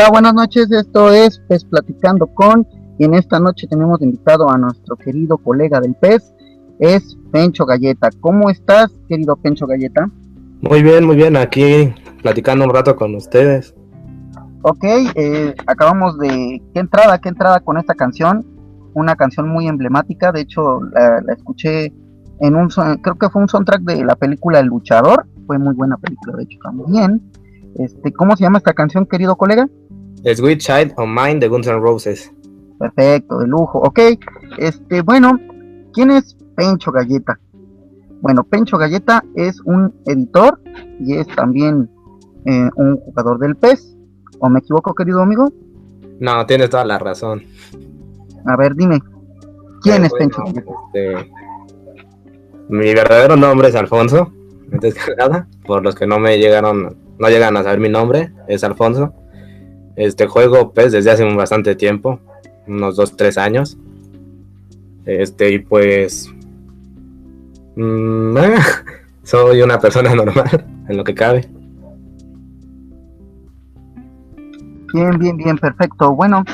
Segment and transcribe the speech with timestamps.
[0.00, 0.70] Hola, buenas noches.
[0.70, 2.66] Esto es PES Platicando con.
[2.98, 6.32] Y en esta noche tenemos invitado a nuestro querido colega del PES,
[6.78, 8.08] es Pencho Galleta.
[8.20, 10.10] ¿Cómo estás, querido Pencho Galleta?
[10.62, 11.36] Muy bien, muy bien.
[11.36, 11.92] Aquí
[12.22, 13.74] platicando un rato con ustedes.
[14.62, 14.82] Ok,
[15.16, 16.62] eh, acabamos de.
[16.72, 18.46] ¿Qué entrada, qué entrada con esta canción?
[18.94, 20.32] Una canción muy emblemática.
[20.32, 21.92] De hecho, la, la escuché
[22.40, 22.70] en un.
[23.02, 25.26] Creo que fue un soundtrack de la película El Luchador.
[25.46, 27.20] Fue muy buena película, de hecho, también.
[27.74, 29.68] Este, ¿Cómo se llama esta canción, querido colega?
[30.24, 32.32] Sweet Child of Mine de Guns N' Roses.
[32.78, 33.78] Perfecto, de lujo.
[33.78, 34.00] Ok,
[34.58, 35.38] este, bueno,
[35.92, 37.38] ¿quién es Pencho Galleta?
[38.20, 40.60] Bueno, Pencho Galleta es un editor
[41.00, 41.90] y es también
[42.44, 43.96] eh, un jugador del PES.
[44.38, 45.52] ¿O me equivoco, querido amigo?
[46.18, 47.42] No, tienes toda la razón.
[48.46, 49.00] A ver, dime,
[49.82, 50.70] ¿quién eh, es Pencho Galleta?
[50.94, 51.30] Este,
[52.68, 54.32] mi verdadero nombre es Alfonso,
[54.72, 58.32] antes que nada, por los que no me llegaron no llegan a saber mi nombre,
[58.48, 59.12] es Alfonso.
[60.00, 62.20] Este juego pues desde hace bastante tiempo,
[62.66, 63.76] unos 2, 3 años.
[65.04, 66.32] Este, y pues
[67.76, 68.34] mm,
[69.22, 71.46] soy una persona normal en lo que cabe.
[74.94, 76.14] Bien, bien, bien, perfecto.
[76.14, 76.44] Bueno,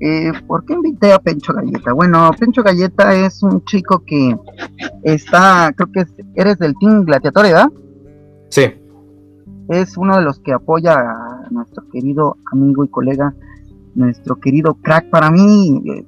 [0.00, 1.92] eh, ¿por qué invité a Pencho Galleta?
[1.92, 4.34] Bueno, Pencho Galleta es un chico que
[5.02, 7.68] está, creo que eres del Team Gladiator, ¿verdad?
[8.48, 8.72] Sí
[9.68, 13.34] es uno de los que apoya a nuestro querido amigo y colega,
[13.94, 15.10] nuestro querido crack.
[15.10, 16.04] Para mí, eh,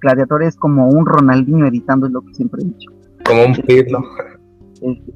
[0.00, 2.90] Gladiator es como un Ronaldinho editando, es lo que siempre he dicho.
[3.26, 4.00] Como un Pirlo.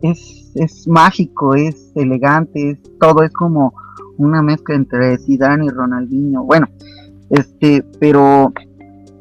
[0.03, 3.75] Es, es, mágico, es elegante, es todo, es como
[4.17, 6.45] una mezcla entre Zidane y Ronaldinho.
[6.45, 6.69] Bueno,
[7.31, 8.53] este, pero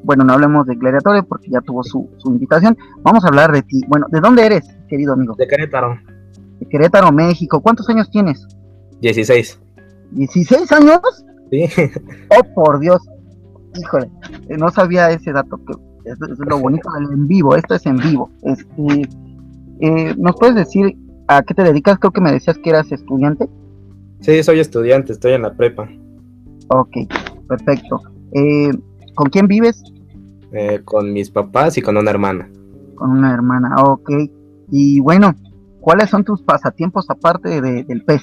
[0.03, 2.77] bueno, no hablemos de Gladiator porque ya tuvo su, su invitación.
[3.01, 3.81] Vamos a hablar de ti.
[3.89, 5.35] Bueno, ¿de dónde eres, querido amigo?
[5.35, 5.97] De Querétaro
[6.59, 7.61] de Querétaro, México.
[7.61, 8.45] ¿Cuántos años tienes?
[9.01, 9.59] 16.
[10.13, 11.25] ¿16 años?
[11.51, 11.65] Sí.
[12.29, 13.01] Oh, por Dios.
[13.79, 14.09] Híjole,
[14.49, 15.57] eh, no sabía ese dato.
[15.65, 17.55] Que es, lo bonito del en vivo.
[17.55, 18.29] Esto es en vivo.
[18.43, 19.09] Este,
[19.79, 20.97] eh, ¿Nos puedes decir
[21.27, 21.99] a qué te dedicas?
[21.99, 23.49] Creo que me decías que eras estudiante.
[24.19, 25.87] Sí, soy estudiante, estoy en la prepa.
[26.69, 26.97] Ok,
[27.47, 28.01] perfecto.
[28.33, 28.71] Eh,
[29.15, 29.83] ¿Con quién vives?
[30.85, 32.49] con mis papás y con una hermana.
[32.95, 34.09] Con una hermana, ok.
[34.71, 35.35] Y bueno,
[35.87, 38.21] ¿Cuáles son tus pasatiempos aparte del pez?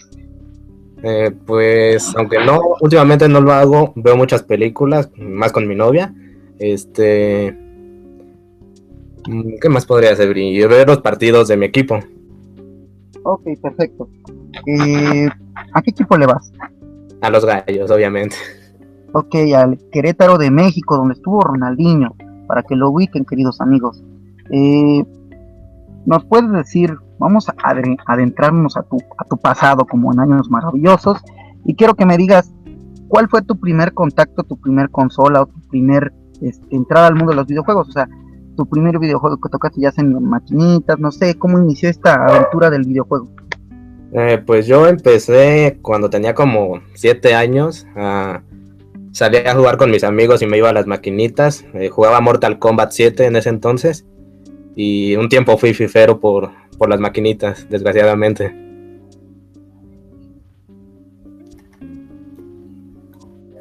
[1.06, 6.14] Eh, pues, aunque no, últimamente no lo hago, veo muchas películas, más con mi novia.
[6.58, 7.54] Este.
[9.28, 10.34] Mm, ¿Qué más podría hacer?
[10.38, 11.98] Y ver los partidos de mi equipo.
[13.22, 14.08] Ok, perfecto.
[14.66, 15.28] Eh,
[15.74, 16.50] ¿A qué equipo le vas?
[17.20, 18.36] A los gallos, obviamente.
[19.12, 22.16] Ok, al Querétaro de México, donde estuvo Ronaldinho,
[22.46, 24.02] para que lo ubiquen, queridos amigos.
[24.50, 25.04] Eh,
[26.06, 27.54] ¿Nos puedes decir Vamos a
[28.06, 31.22] adentrarnos a tu, a tu pasado como en años maravillosos.
[31.64, 32.52] Y quiero que me digas
[33.08, 37.30] cuál fue tu primer contacto, tu primer consola o tu primer este, entrada al mundo
[37.30, 38.08] de los videojuegos, o sea,
[38.56, 42.84] tu primer videojuego que tocaste ya en maquinitas, no sé, cómo inició esta aventura del
[42.84, 43.28] videojuego.
[44.12, 48.42] Eh, pues yo empecé cuando tenía como siete años, a
[49.14, 52.58] salía a jugar con mis amigos y me iba a las maquinitas, eh, jugaba Mortal
[52.58, 54.04] Kombat 7 en ese entonces
[54.74, 58.64] y un tiempo fui fifero por, por las maquinitas, desgraciadamente.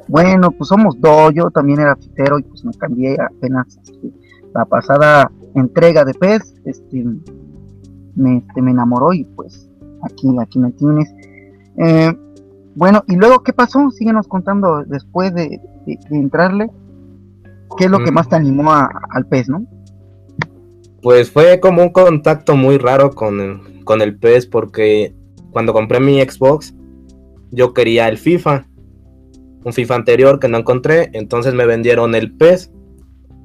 [0.08, 4.12] Bueno, pues somos dos, yo también era fifero y pues me cambié apenas este,
[4.54, 7.06] la pasada entrega de PES, este,
[8.16, 9.70] me, este, me enamoró y pues
[10.04, 11.12] aquí, aquí me tienes.
[11.78, 12.14] Eh,
[12.76, 13.90] bueno, y luego, ¿qué pasó?
[13.92, 15.60] Síguenos contando después de,
[16.12, 16.70] entrarle,
[17.78, 18.14] ¿qué es lo que mm.
[18.14, 19.66] más te animó al PES, no?
[21.04, 25.14] Pues fue como un contacto muy raro con el, con el PES porque
[25.52, 26.74] cuando compré mi Xbox
[27.52, 28.66] yo quería el FIFA,
[29.66, 32.72] un FIFA anterior que no encontré, entonces me vendieron el PES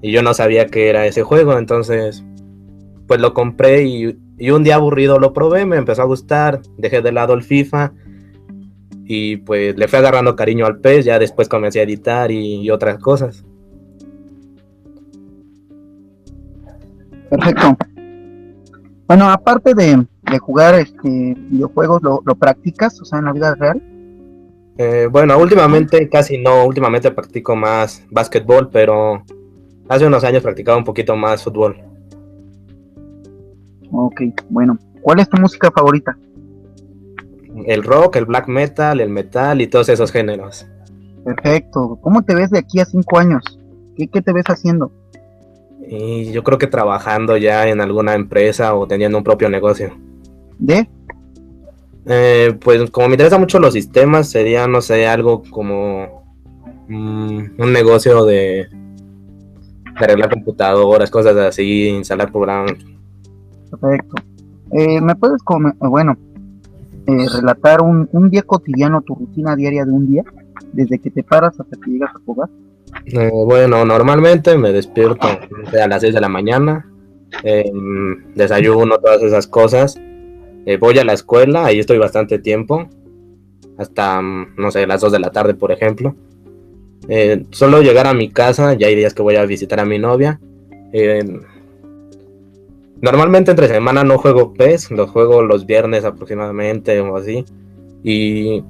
[0.02, 2.24] y yo no sabía que era ese juego, entonces
[3.08, 4.16] pues lo compré y,
[4.50, 7.92] un día aburrido lo probé, me empezó a gustar, dejé de lado el FIFA
[9.04, 13.00] y pues le fui agarrando cariño al PES, ya después comencé a editar y otras
[13.00, 13.44] cosas.
[17.30, 17.76] Perfecto.
[19.06, 20.06] Bueno, aparte de,
[20.38, 23.82] jugar este videojuegos, ¿lo, practicas, o sea, en la vida real?
[24.76, 29.24] Eh, bueno, últimamente casi no, últimamente practico más básquetbol, pero
[29.88, 31.76] hace unos años practicaba un poquito más fútbol.
[33.90, 34.20] Ok,
[34.50, 36.16] bueno, ¿cuál es tu música favorita?
[37.64, 40.66] El rock, el black metal, el metal y todos esos géneros.
[41.24, 41.98] Perfecto.
[42.02, 43.42] ¿Cómo te ves de aquí a cinco años?
[43.96, 44.92] ¿Qué, qué te ves haciendo?
[45.90, 49.96] Y yo creo que trabajando ya en alguna empresa o teniendo un propio negocio.
[50.58, 50.88] ¿De?
[52.04, 56.24] Eh, pues como me interesan mucho los sistemas, sería, no sé, algo como
[56.88, 58.66] mm, un negocio de,
[59.94, 62.72] arreglar computadoras, cosas así, instalar programas.
[63.70, 64.16] Perfecto.
[64.72, 66.16] Eh, ¿Me puedes, eh, bueno,
[67.06, 70.24] relatar un, un, día cotidiano, tu rutina diaria de un día,
[70.72, 72.48] desde que te paras hasta que llegas a jugar?
[73.46, 76.90] Bueno, normalmente me despierto a las 6 de la mañana,
[78.34, 79.98] desayuno, todas esas cosas
[80.68, 82.90] eh, voy a la escuela, ahí estoy bastante tiempo,
[83.78, 86.14] hasta, mm, no sé, las 2 de la tarde, por ejemplo.
[87.08, 89.98] Eh, solo llegar a mi casa, ya hay días que voy a visitar a mi
[89.98, 90.40] novia.
[90.92, 91.40] Eh,
[93.00, 97.46] normalmente entre semana no juego PES, lo juego los viernes aproximadamente o así.
[98.02, 98.62] Y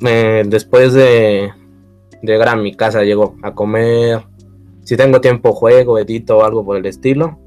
[0.00, 1.52] después de
[2.26, 4.24] llegar a mi casa llego a comer.
[4.82, 7.38] Si tengo tiempo juego, edito o algo por el estilo.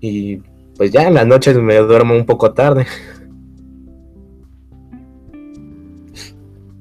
[0.00, 0.36] Y
[0.76, 2.86] pues ya en las noches me duermo un poco tarde.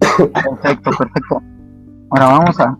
[0.17, 1.41] Perfecto, perfecto.
[2.11, 2.77] Ahora vamos a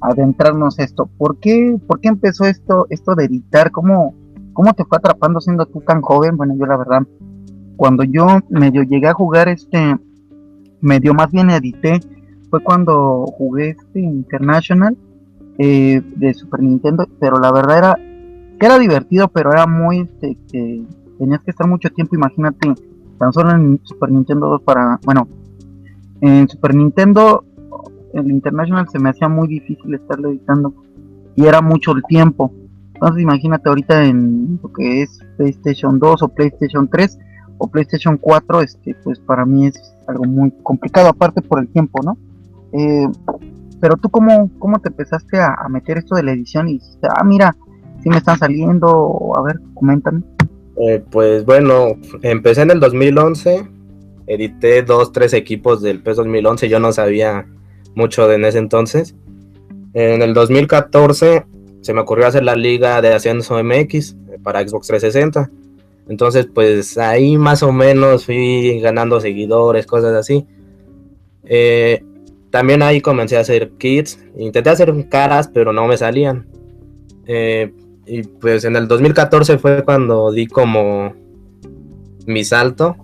[0.00, 1.08] adentrarnos esto.
[1.16, 3.70] ¿Por qué, por qué empezó esto, esto de editar?
[3.70, 4.14] ¿Cómo,
[4.52, 6.36] ¿Cómo te fue atrapando siendo tú tan joven?
[6.36, 7.02] Bueno, yo la verdad,
[7.76, 9.96] cuando yo medio llegué a jugar este,
[10.80, 12.00] medio más bien edité,
[12.50, 14.96] fue cuando jugué este International
[15.58, 17.98] eh, de Super Nintendo, pero la verdad era
[18.60, 20.82] era divertido, pero era muy, este, que
[21.18, 22.74] tenías que estar mucho tiempo, imagínate,
[23.18, 25.28] tan solo en Super Nintendo 2 para, bueno,
[26.20, 27.44] en Super Nintendo,
[28.14, 30.74] el International se me hacía muy difícil estarle editando
[31.36, 32.52] y era mucho el tiempo.
[32.94, 37.18] Entonces imagínate ahorita en lo que es PlayStation 2 o PlayStation 3
[37.58, 42.02] o PlayStation 4, este, pues para mí es algo muy complicado, aparte por el tiempo,
[42.02, 42.16] ¿no?
[42.72, 43.08] Eh,
[43.80, 47.56] pero tú cómo, cómo te empezaste a, meter esto de la edición y ah, mira,
[48.02, 49.32] si me están saliendo?
[49.36, 50.22] A ver, coméntame.
[50.80, 53.68] Eh, pues bueno, empecé en el 2011,
[54.26, 57.46] edité dos, tres equipos del PES 2011, yo no sabía
[57.94, 59.14] mucho de en ese entonces.
[59.94, 61.46] En el 2014
[61.80, 65.50] se me ocurrió hacer la liga de Ascenso MX para Xbox 360.
[66.08, 70.46] Entonces, pues ahí más o menos fui ganando seguidores, cosas así.
[71.44, 72.02] Eh,
[72.50, 74.18] también ahí comencé a hacer kits.
[74.36, 76.46] Intenté hacer caras, pero no me salían.
[77.26, 77.72] Eh,
[78.06, 81.12] y pues en el 2014 fue cuando di como
[82.26, 82.96] mi salto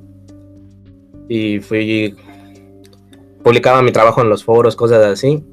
[1.29, 2.15] y fui
[3.43, 5.45] publicaba mi trabajo en los foros, cosas así.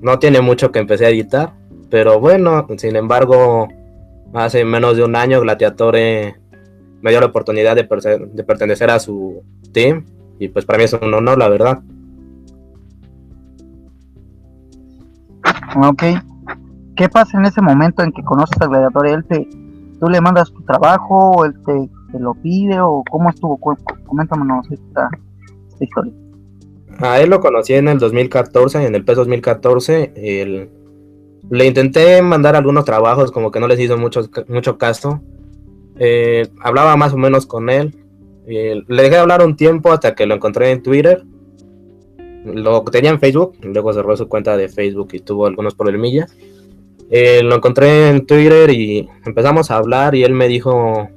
[0.00, 1.54] No tiene mucho que empecé a editar,
[1.90, 3.68] pero bueno, sin embargo,
[4.32, 6.36] hace menos de un año Gladiatore
[7.02, 7.88] me dio la oportunidad de,
[8.32, 9.42] de pertenecer a su
[9.72, 10.06] team
[10.38, 11.80] y pues para mí es un honor, la verdad.
[15.76, 16.02] Ok,
[16.96, 19.06] ¿qué pasa en ese momento en que conoces al gladiador?
[19.06, 19.48] ¿Él te,
[20.00, 23.58] tú le mandas tu trabajo, o él te, lo pide o cómo estuvo?
[24.06, 25.08] Coméntanos esta,
[25.68, 26.12] esta historia.
[26.98, 30.12] A él lo conocí en el 2014, en el PES 2014.
[31.50, 35.20] le intenté mandar algunos trabajos, como que no les hizo mucho, mucho caso.
[35.98, 37.96] Eh, hablaba más o menos con él.
[38.46, 41.24] le dejé hablar un tiempo hasta que lo encontré en Twitter.
[42.54, 46.34] Lo tenía en Facebook, luego cerró su cuenta de Facebook y tuvo algunos problemillas.
[47.10, 51.08] Eh, lo encontré en Twitter y empezamos a hablar y él me dijo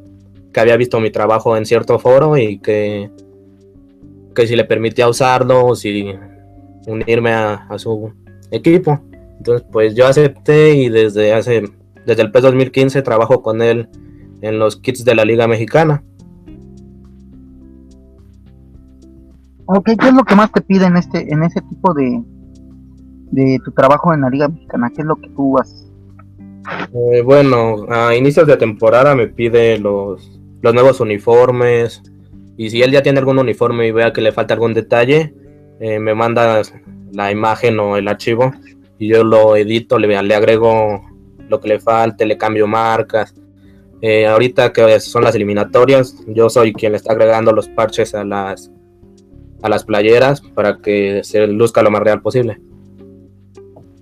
[0.52, 3.12] que había visto mi trabajo en cierto foro y que,
[4.34, 6.13] que si le permitía usarlo o si
[6.88, 8.12] unirme a, su
[8.52, 9.02] equipo.
[9.38, 11.63] Entonces pues yo acepté y desde hace
[12.06, 13.88] desde el PES 2015 trabajo con él
[14.42, 16.04] en los kits de la Liga Mexicana.
[19.65, 22.22] Ok, ¿qué es lo que más te pide en este, en ese tipo de,
[23.32, 24.91] de tu trabajo en la Liga Mexicana?
[24.93, 25.89] ¿Qué es lo que tú haces?
[26.93, 32.01] Eh, bueno, a inicios de temporada me pide los, los nuevos uniformes.
[32.58, 35.34] Y si él ya tiene algún uniforme y vea que le falta algún detalle,
[35.79, 36.62] eh, me manda
[37.12, 38.51] la imagen o el archivo
[38.98, 41.01] y yo lo edito, le, le agrego
[41.50, 43.34] lo que le falte, le cambio marcas.
[44.01, 48.24] Eh, ahorita que son las eliminatorias, yo soy quien le está agregando los parches a
[48.24, 48.72] las,
[49.63, 52.60] a las playeras para que se luzca lo más real posible.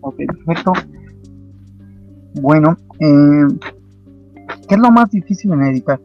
[0.01, 0.73] Ok, perfecto.
[2.33, 3.69] Bueno, eh,
[4.67, 5.99] ¿qué es lo más difícil en editar?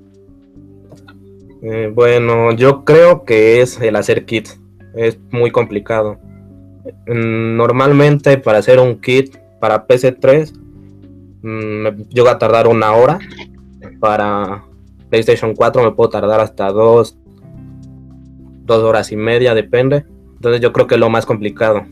[1.62, 4.48] Eh, bueno, yo creo que es el hacer kit.
[4.94, 6.18] Es muy complicado.
[7.06, 10.52] Mm, normalmente para hacer un kit para PC3
[11.42, 13.18] mm, me llega a tardar una hora.
[14.00, 14.64] Para
[15.08, 17.16] PlayStation 4 me puedo tardar hasta dos,
[18.66, 20.04] dos horas y media, depende.
[20.35, 21.82] Entonces yo creo que es lo más complicado.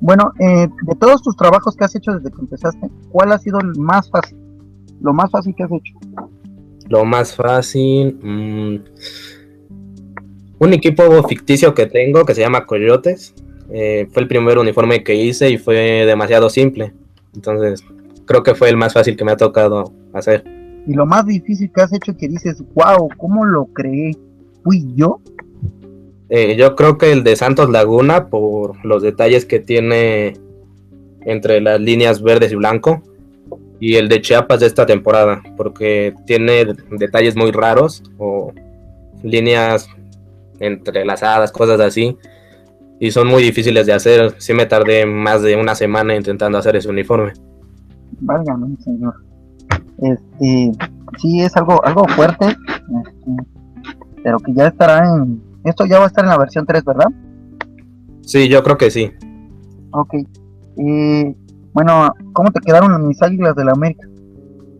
[0.00, 3.58] Bueno, eh, de todos tus trabajos que has hecho desde que empezaste, ¿cuál ha sido
[3.60, 4.38] el más fácil?
[5.00, 5.94] Lo más fácil que has hecho.
[6.88, 8.18] Lo más fácil.
[8.22, 8.76] Mm,
[10.58, 13.34] un equipo ficticio que tengo que se llama Coyotes.
[13.70, 16.94] Eh, fue el primer uniforme que hice y fue demasiado simple.
[17.34, 17.84] Entonces,
[18.26, 20.44] creo que fue el más fácil que me ha tocado hacer.
[20.86, 24.12] Y lo más difícil que has hecho que dices, wow, ¿cómo lo creé?
[24.66, 25.20] ¿Fui yo?
[26.28, 30.36] Eh, yo creo que el de Santos Laguna, por los detalles que tiene
[31.20, 33.00] entre las líneas verdes y blanco,
[33.78, 38.52] y el de Chiapas de esta temporada, porque tiene detalles muy raros o
[39.22, 39.88] líneas
[40.58, 42.18] entrelazadas, cosas así,
[42.98, 44.34] y son muy difíciles de hacer.
[44.38, 47.34] Sí me tardé más de una semana intentando hacer ese uniforme.
[48.18, 49.14] Válgame, señor.
[50.02, 50.72] Este,
[51.18, 53.55] sí es algo, algo fuerte, este,
[54.26, 57.06] pero que ya estará en, esto ya va a estar en la versión 3, ¿verdad?
[58.22, 59.12] Sí, yo creo que sí.
[59.92, 60.14] Ok.
[60.78, 61.32] Eh,
[61.72, 64.08] bueno, ¿cómo te quedaron mis águilas de la América?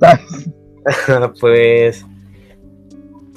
[1.40, 2.04] pues.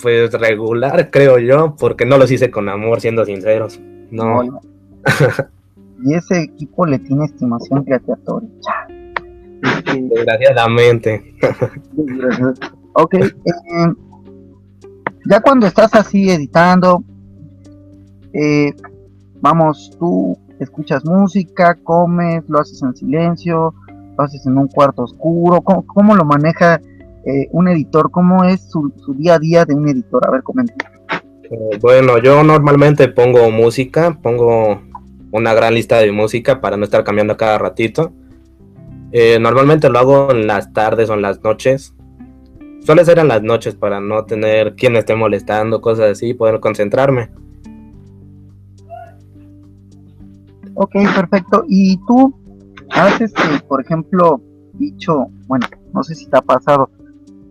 [0.01, 3.79] Pues regular, creo yo, porque no los hice con amor, siendo sinceros.
[4.09, 4.61] No.
[6.03, 8.17] y ese equipo le tiene estimación creativa.
[9.93, 11.35] Desgraciadamente.
[12.93, 13.13] ok.
[13.13, 13.29] Eh,
[15.29, 17.03] ya cuando estás así editando,
[18.33, 18.73] eh,
[19.41, 23.75] vamos, tú escuchas música, comes, lo haces en silencio,
[24.17, 26.81] lo haces en un cuarto oscuro, ¿cómo, lo maneja
[27.25, 28.09] eh, un editor?
[28.09, 30.27] ¿Cómo es su, día a día de un editor?
[30.27, 30.73] A ver, comenta.
[31.43, 34.81] Eh, bueno, yo normalmente pongo música, pongo
[35.31, 38.11] una gran lista de música para no estar cambiando cada ratito.
[39.11, 41.93] Eh, normalmente lo hago en las tardes o en las noches.
[42.81, 47.29] Suele ser en las noches para no tener quien esté molestando, cosas así, poder concentrarme.
[50.75, 51.65] Ok, perfecto.
[51.67, 52.33] ¿Y tú
[52.91, 54.41] has, este, por ejemplo,
[54.73, 56.89] dicho, bueno, no sé si te ha pasado,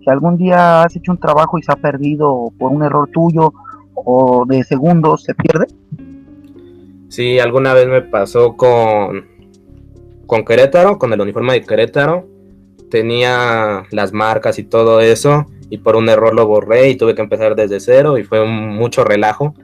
[0.03, 3.53] que algún día has hecho un trabajo y se ha perdido por un error tuyo
[3.95, 5.67] o de segundos se pierde?
[7.09, 9.27] Sí, alguna vez me pasó con,
[10.27, 12.27] con Querétaro, con el uniforme de Querétaro.
[12.91, 17.23] Tenía las marcas y todo eso y por un error lo borré y tuve que
[17.23, 19.55] empezar desde cero y fue mucho relajo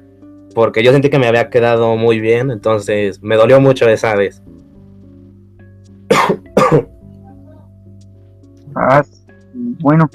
[0.55, 4.43] porque yo sentí que me había quedado muy bien, entonces me dolió mucho esa vez.
[8.77, 9.05] Ah,
[9.55, 10.11] bueno,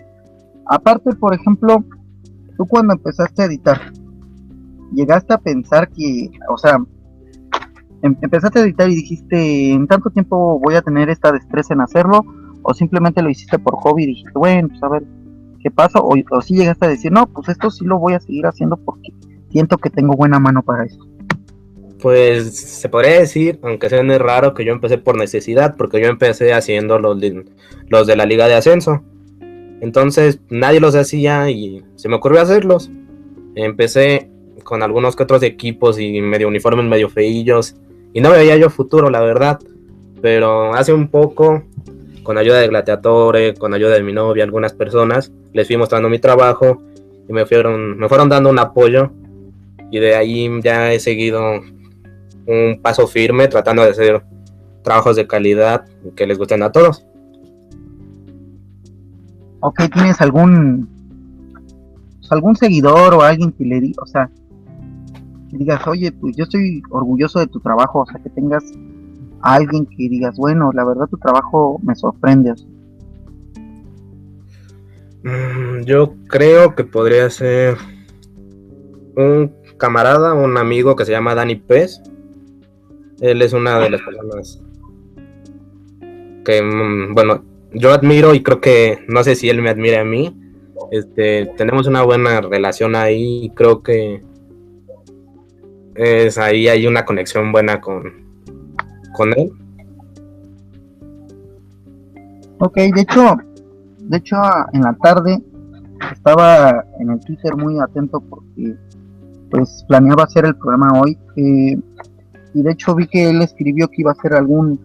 [0.65, 1.81] aparte, por ejemplo,
[2.57, 3.79] tú cuando empezaste a editar,
[4.93, 6.77] llegaste a pensar que, o sea,
[8.01, 11.79] em, empezaste a editar y dijiste, en tanto tiempo voy a tener esta destreza en
[11.79, 12.25] hacerlo,
[12.63, 15.03] o simplemente lo hiciste por hobby y dijiste, bueno, pues a ver
[15.61, 18.19] qué pasa, o, o si llegaste a decir, no, pues esto sí lo voy a
[18.19, 19.13] seguir haciendo porque
[19.51, 21.05] siento que tengo buena mano para eso.
[22.01, 26.53] Pues se podría decir, aunque sea raro, que yo empecé por necesidad, porque yo empecé
[26.53, 27.45] haciendo los de,
[27.89, 29.03] los de la liga de ascenso.
[29.81, 32.89] Entonces nadie los hacía y se me ocurrió hacerlos.
[33.55, 34.29] Empecé
[34.63, 37.75] con algunos que otros equipos y medio uniformes, medio feillos.
[38.13, 39.59] Y no veía yo futuro, la verdad.
[40.21, 41.63] Pero hace un poco,
[42.29, 46.19] con ayuda de Gladiatore, con ayuda de mi novia, algunas personas, les fui mostrando mi
[46.19, 46.79] trabajo
[47.27, 49.11] y me fueron, me fueron dando un apoyo
[49.89, 51.41] y de ahí ya he seguido
[52.45, 54.23] un paso firme tratando de hacer
[54.83, 57.03] trabajos de calidad que les gusten a todos.
[59.61, 60.87] Ok, ¿tienes algún
[62.29, 64.29] algún seguidor o alguien que le diga, o sea,
[65.49, 68.63] que digas, oye, pues yo estoy orgulloso de tu trabajo, o sea, que tengas
[69.41, 72.53] a alguien que digas, bueno, la verdad tu trabajo me sorprende.
[75.23, 77.77] Mm, yo creo que podría ser
[79.15, 82.01] un camarada, un amigo que se llama Dani Pez.
[83.19, 84.61] Él es una de las personas
[86.45, 87.43] que, mm, bueno,
[87.73, 90.35] yo admiro y creo que, no sé si él me admira a mí.
[90.91, 94.23] Este, tenemos una buena relación ahí creo que
[95.93, 98.28] es ahí hay una conexión buena con,
[99.19, 99.51] con él.
[102.59, 103.37] Ok, de hecho,
[103.99, 104.37] de hecho
[104.71, 105.43] en la tarde
[106.13, 108.77] estaba en el Twitter muy atento porque
[109.51, 111.77] pues planeaba hacer el programa hoy eh,
[112.53, 114.79] y de hecho vi que él escribió que iba a hacer algún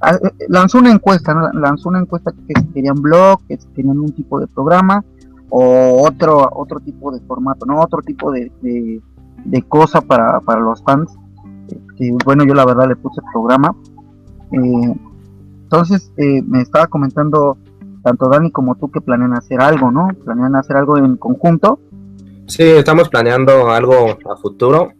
[0.00, 3.98] ah, eh, lanzó una encuesta lanzó una encuesta que si querían blog que si querían
[3.98, 5.04] un tipo de programa
[5.50, 10.82] o otro otro tipo de formato no otro tipo de, de, cosa para, para los
[10.82, 11.16] fans
[11.98, 13.74] este, bueno yo la verdad le puse el programa.
[14.52, 14.94] Eh,
[15.62, 17.58] entonces me estaba comentando
[18.02, 21.80] tanto Dani como tú que planean hacer algo no planean hacer algo en conjunto.
[22.46, 24.92] Sí, estamos planeando algo a futuro.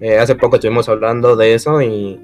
[0.00, 2.20] Eh, hace poco estuvimos hablando de eso y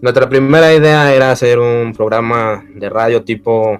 [0.00, 3.78] nuestra primera idea era hacer un programa de radio tipo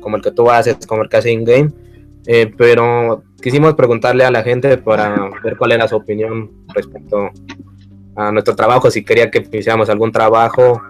[0.00, 1.72] como el que tú haces, como el que hace in-game,
[2.26, 7.30] Eh, pero quisimos preguntarle a la gente para ver cuál era su opinión respecto
[8.20, 10.82] a nuestro trabajo, si quería que hiciéramos algún trabajo.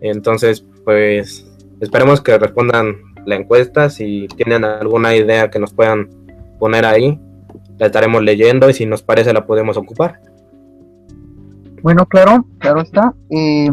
[0.00, 1.46] Entonces, pues
[1.80, 3.88] esperemos que respondan la encuesta.
[3.88, 6.08] Si tienen alguna idea que nos puedan
[6.58, 7.20] poner ahí,
[7.78, 10.20] la estaremos leyendo y si nos parece la podemos ocupar.
[11.82, 13.14] Bueno, claro, claro está.
[13.30, 13.70] Eh,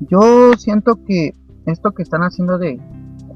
[0.00, 1.32] yo siento que
[1.66, 2.78] esto que están haciendo de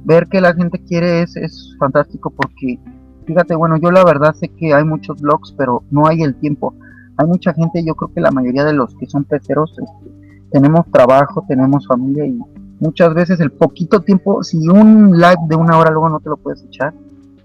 [0.05, 2.79] ver que la gente quiere es, es fantástico porque,
[3.27, 6.75] fíjate, bueno, yo la verdad sé que hay muchos blogs, pero no hay el tiempo.
[7.17, 10.11] Hay mucha gente, yo creo que la mayoría de los que son peceros, este,
[10.51, 12.39] tenemos trabajo, tenemos familia y
[12.81, 16.37] muchas veces el poquito tiempo, si un live de una hora luego no te lo
[16.37, 16.93] puedes echar,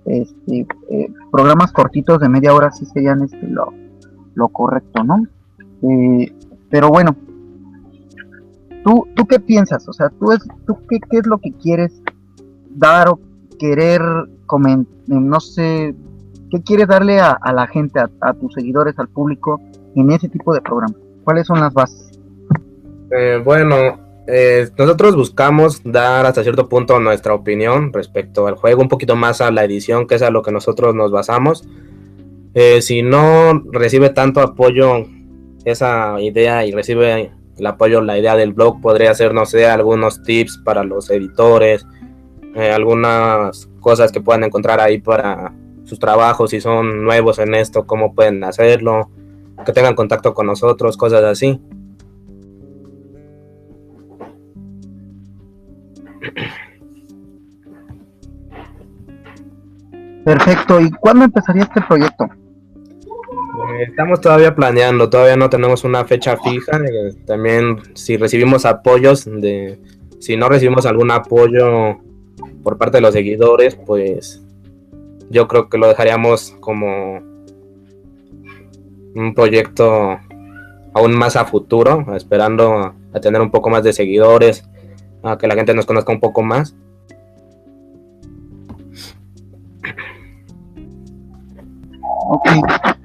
[0.05, 5.23] este, eh, programas cortitos de media hora sí serían este, lo, correcto, ¿no?
[5.83, 6.33] Eh,
[6.69, 7.15] pero bueno,
[8.83, 9.87] ¿tú, ¿tú qué piensas?
[9.87, 12.01] O sea, ¿tú, es, tú qué, qué es lo que quieres
[12.69, 13.19] dar o
[13.59, 14.01] querer
[14.45, 15.95] comentar, no sé,
[16.49, 19.59] qué quieres darle a, la gente, a, tus seguidores, al público
[19.95, 20.95] en ese tipo de programa?
[21.23, 22.19] ¿Cuáles son las bases?
[23.11, 23.75] Eh, bueno,
[24.27, 29.41] eh, nosotros buscamos dar hasta cierto punto nuestra opinión respecto al juego, un poquito más
[29.41, 31.67] a la edición, que es a lo que nosotros nos basamos.
[32.53, 35.05] Eh, si no recibe tanto apoyo
[35.65, 40.23] esa idea y recibe el apoyo, la idea del blog, podría ser, no sé, algunos
[40.23, 41.85] tips para los editores,
[42.55, 45.53] eh, algunas cosas que puedan encontrar ahí para
[45.89, 49.09] sus trabajos, si son nuevos en esto, cómo pueden hacerlo,
[49.65, 51.59] que tengan contacto con nosotros, cosas así.
[60.23, 62.25] Perfecto, ¿y cuándo empezaría este proyecto?
[62.25, 66.77] Eh, estamos todavía planeando, todavía no tenemos una fecha fija.
[66.77, 69.81] Eh, también si recibimos apoyos, de,
[70.19, 71.97] si no recibimos algún apoyo
[72.63, 74.43] por parte de los seguidores, pues
[75.29, 77.17] yo creo que lo dejaríamos como
[79.15, 80.17] un proyecto
[80.93, 84.67] aún más a futuro, esperando a tener un poco más de seguidores,
[85.23, 86.75] a que la gente nos conozca un poco más.
[92.31, 92.47] Ok,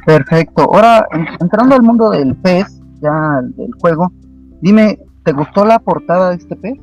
[0.04, 0.62] perfecto.
[0.62, 1.06] Ahora,
[1.40, 4.12] entrando al mundo del pez, ya del juego,
[4.60, 6.78] dime, ¿te gustó la portada de este pez?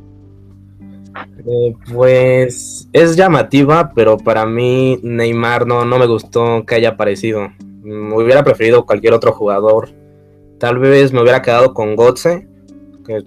[1.45, 7.49] Eh, pues es llamativa, pero para mí Neymar no, no me gustó que haya aparecido.
[7.81, 9.89] Me hubiera preferido cualquier otro jugador.
[10.59, 12.47] Tal vez me hubiera quedado con Gotze,
[13.05, 13.23] que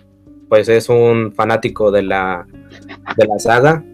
[0.49, 2.47] pues es un fanático de la,
[3.17, 3.85] de la saga.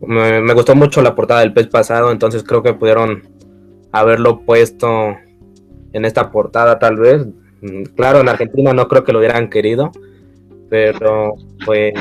[0.00, 3.28] Me, me, gustó mucho la portada del pez pasado, entonces creo que pudieron
[3.92, 5.16] haberlo puesto
[5.92, 7.26] en esta portada tal vez.
[7.96, 9.90] Claro, en Argentina no creo que lo hubieran querido,
[10.68, 11.94] pero pues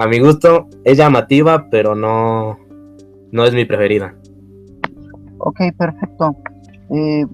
[0.00, 2.58] a mi gusto es llamativa, pero no,
[3.32, 4.14] no es mi preferida.
[5.36, 6.36] Ok, perfecto.
[6.88, 7.26] Eh,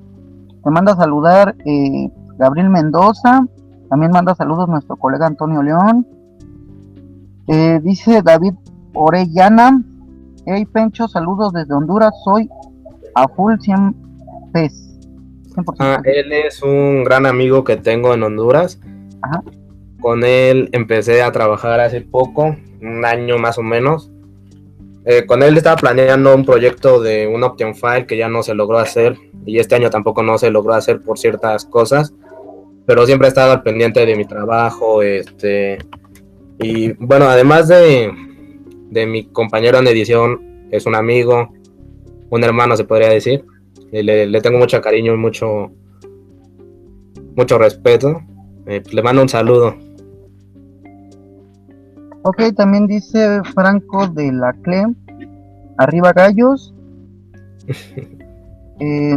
[0.64, 3.46] te manda a saludar eh, Gabriel Mendoza,
[3.88, 6.08] también manda saludos nuestro colega Antonio León.
[7.46, 8.54] Eh, dice David
[8.94, 9.80] Orellana,
[10.44, 12.50] hey Pencho, saludos desde Honduras, soy
[13.14, 13.94] a full 100
[14.52, 14.98] pes.
[15.78, 18.80] Ah, él es un gran amigo que tengo en Honduras.
[19.22, 19.44] Ajá.
[20.06, 24.12] Con él empecé a trabajar hace poco, un año más o menos.
[25.04, 28.54] Eh, con él estaba planeando un proyecto de un Option File que ya no se
[28.54, 32.14] logró hacer y este año tampoco no se logró hacer por ciertas cosas,
[32.86, 35.78] pero siempre he estado al pendiente de mi trabajo, este
[36.60, 38.12] y bueno, además de,
[38.90, 41.52] de mi compañero en edición, es un amigo,
[42.30, 43.44] un hermano se podría decir,
[43.90, 45.72] le, tengo mucho cariño y mucho
[47.34, 48.22] mucho respeto,
[48.68, 49.84] eh, le mando un saludo.
[52.28, 54.96] Ok, también dice Franco de la CLE,
[55.78, 56.74] arriba gallos.
[58.80, 59.16] eh,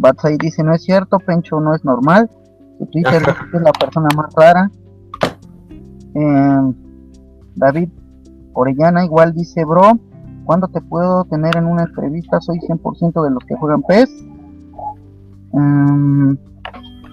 [0.00, 2.28] Batsai dice, no es cierto, Pencho no es normal.
[2.90, 3.22] Twitter
[3.54, 4.68] es la persona más rara.
[6.16, 6.72] Eh,
[7.54, 7.90] David
[8.54, 9.92] Orellana igual dice, bro,
[10.44, 12.40] ¿cuándo te puedo tener en una entrevista?
[12.40, 14.10] Soy 100% de los que juegan PES.
[15.52, 16.36] Em,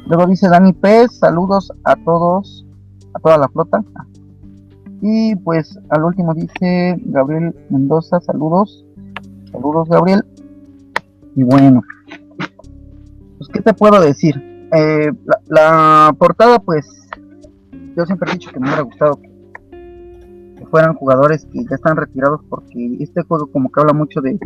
[0.08, 2.66] luego dice Dani PES, saludos a todos,
[3.14, 3.84] a toda la flota.
[5.02, 8.86] Y pues al último dice Gabriel Mendoza, saludos.
[9.52, 10.26] Saludos Gabriel.
[11.36, 11.82] Y bueno,
[13.38, 14.36] pues qué te puedo decir.
[14.72, 15.12] Eh,
[15.48, 16.86] la, portada pues
[17.96, 19.30] yo siempre he dicho que me hubiera gustado que,
[20.70, 24.38] fueran jugadores que ya están retirados porque este juego como que habla mucho de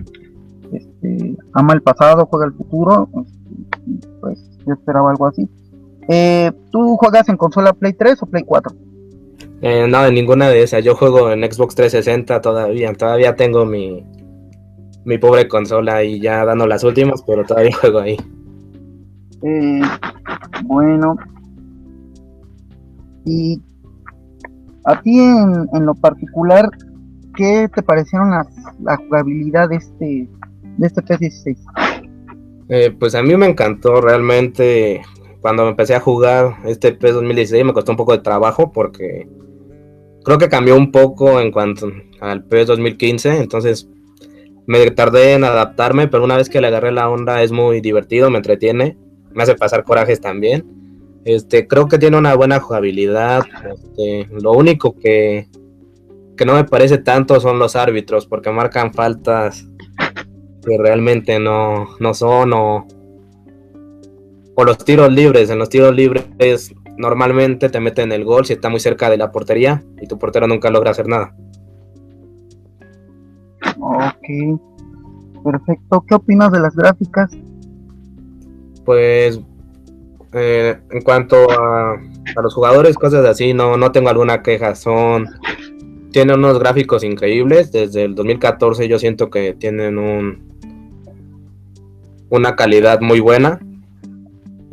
[0.71, 3.09] este ama el pasado, juega el futuro.
[3.25, 5.49] Este, pues yo esperaba algo así.
[6.07, 8.75] Eh, ¿Tú juegas en consola Play 3 o Play 4?
[9.65, 10.83] Eh, no, en ninguna de esas.
[10.83, 12.93] Yo juego en Xbox 360 todavía.
[12.93, 14.05] Todavía tengo mi,
[15.05, 18.17] mi pobre consola y ya dando las últimas, pero todavía juego ahí.
[19.41, 19.81] Eh,
[20.65, 21.15] bueno,
[23.25, 23.61] y
[24.83, 26.69] a ti en, en, lo particular,
[27.35, 28.47] ¿qué te parecieron las,
[28.81, 30.29] la jugabilidad de este,
[30.77, 31.57] de este PS16?
[32.67, 35.01] Eh, pues a mí me encantó realmente
[35.39, 39.27] cuando empecé a jugar este PS 2016 me costó un poco de trabajo porque
[40.23, 43.89] creo que cambió un poco en cuanto al PS 2015, entonces
[44.65, 48.29] me tardé en adaptarme, pero una vez que le agarré la onda es muy divertido,
[48.29, 48.97] me entretiene,
[49.33, 50.65] me hace pasar corajes también.
[51.25, 53.43] Este, creo que tiene una buena jugabilidad.
[53.73, 55.47] Este, lo único que,
[56.37, 59.67] que no me parece tanto son los árbitros, porque marcan faltas
[60.65, 62.87] que realmente no, no son o
[64.65, 65.49] los tiros libres.
[65.49, 69.31] En los tiros libres normalmente te meten el gol si está muy cerca de la
[69.31, 71.35] portería y tu portero nunca logra hacer nada.
[73.79, 74.61] Ok,
[75.43, 76.05] perfecto.
[76.07, 77.31] ¿Qué opinas de las gráficas?
[78.85, 79.39] Pues
[80.33, 84.75] eh, en cuanto a, a, los jugadores, cosas así, no, no tengo alguna queja.
[84.75, 85.27] Son
[86.11, 87.71] tienen unos gráficos increíbles.
[87.71, 90.53] Desde el 2014 yo siento que tienen un
[92.29, 93.59] una calidad muy buena.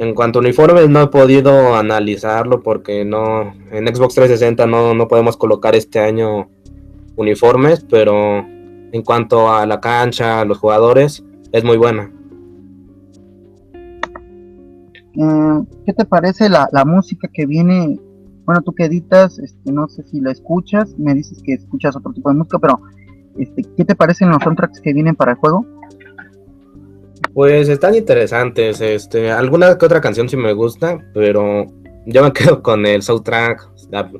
[0.01, 5.07] En cuanto a uniformes no he podido analizarlo porque no en Xbox 360 no, no
[5.07, 6.49] podemos colocar este año
[7.17, 12.11] uniformes, pero en cuanto a la cancha, a los jugadores, es muy buena.
[15.17, 18.01] Mm, ¿Qué te parece la, la, música que viene?
[18.47, 22.15] Bueno, tú que editas, este, no sé si la escuchas, me dices que escuchas otro
[22.15, 22.81] tipo de música, pero
[23.37, 25.67] este, ¿qué te parecen los soundtracks que vienen para el juego?
[27.35, 31.67] Pues están interesantes, este, alguna que otra canción sí me gusta, pero
[32.07, 33.71] yo me quedo con el soundtrack,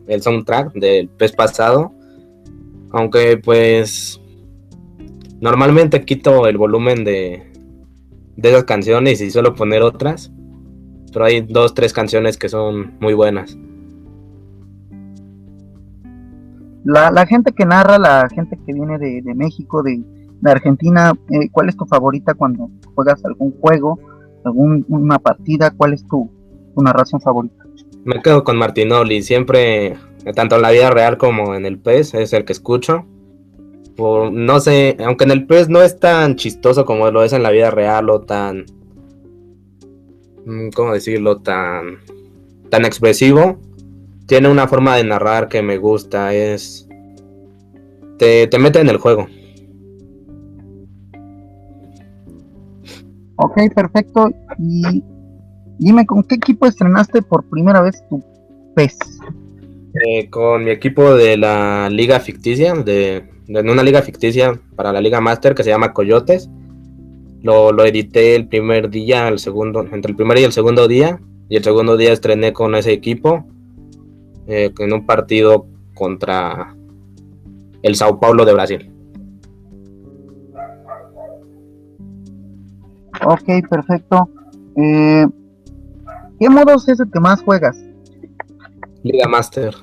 [0.07, 1.93] el soundtrack del pez pasado,
[2.93, 4.21] aunque pues
[5.41, 7.51] normalmente quito el volumen de,
[8.37, 10.33] de esas canciones y suelo poner otras,
[11.13, 13.59] pero hay dos, tres canciones que son muy buenas.
[16.85, 20.03] La, la gente que narra, la gente que viene de, de México, de,
[20.41, 23.99] de Argentina, eh, ¿cuál es tu favorita cuando juegas algún juego,
[24.45, 25.71] alguna partida?
[25.71, 26.31] ¿Cuál es tu,
[26.75, 27.65] tu, narración favorita?
[28.05, 29.97] Me quedo con Martinoli, siempre,
[30.35, 33.05] tanto en la vida real como en el PES, es el que escucho.
[33.99, 37.51] No sé, aunque en el PES no es tan chistoso como lo es en la
[37.51, 38.65] vida real o tan...
[40.47, 41.43] Mm, ¿Cómo decirlo?
[41.43, 41.99] Tan,
[42.71, 43.59] tan expresivo.
[44.27, 46.89] Tiene una forma de narrar que me gusta, es...
[48.17, 49.27] Te, te mete en el juego.
[53.43, 54.31] Ok, perfecto.
[54.59, 55.03] Y
[55.79, 58.23] dime, ¿con qué equipo estrenaste por primera vez tu
[58.75, 58.99] PES?
[60.07, 65.21] Eh, con mi equipo de la liga ficticia, de, una liga ficticia para la liga
[65.21, 66.51] master que se llama Coyotes.
[67.43, 71.19] Lo, lo edité el primer día, el segundo, entre el primer y el segundo día.
[71.49, 73.47] Y el segundo día estrené con ese equipo
[74.47, 76.77] eh, en un partido contra
[77.83, 78.91] el Sao Paulo de Brasil.
[83.25, 84.29] Ok, perfecto.
[84.77, 85.27] Eh,
[86.39, 87.77] ¿Qué modos es el que más juegas?
[89.03, 89.75] Liga Master.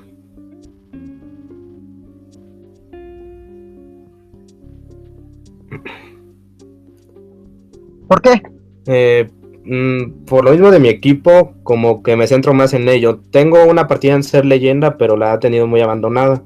[8.08, 8.42] ¿Por qué?
[8.86, 9.28] Eh,
[9.64, 13.20] mm, por lo mismo de mi equipo, como que me centro más en ello.
[13.30, 16.42] Tengo una partida en ser leyenda, pero la he tenido muy abandonada.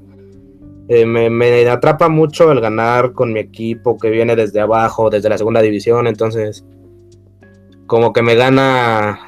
[0.89, 5.29] Eh, me, me, atrapa mucho el ganar con mi equipo que viene desde abajo, desde
[5.29, 6.65] la segunda división, entonces
[7.87, 9.19] como que me gana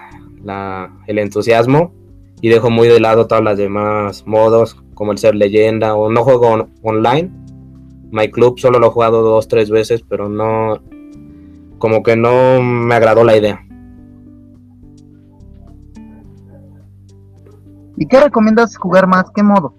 [0.44, 1.94] la, el entusiasmo
[2.42, 6.24] y dejo muy de lado todas las demás modos, como el ser leyenda o no
[6.24, 7.32] juego on, online.
[8.12, 10.82] My Club solo lo he jugado dos, tres veces, pero no,
[11.80, 13.62] como que no me agradó la idea.
[17.98, 19.26] ¿Y qué recomiendas jugar más?
[19.34, 19.74] ¿Qué modo?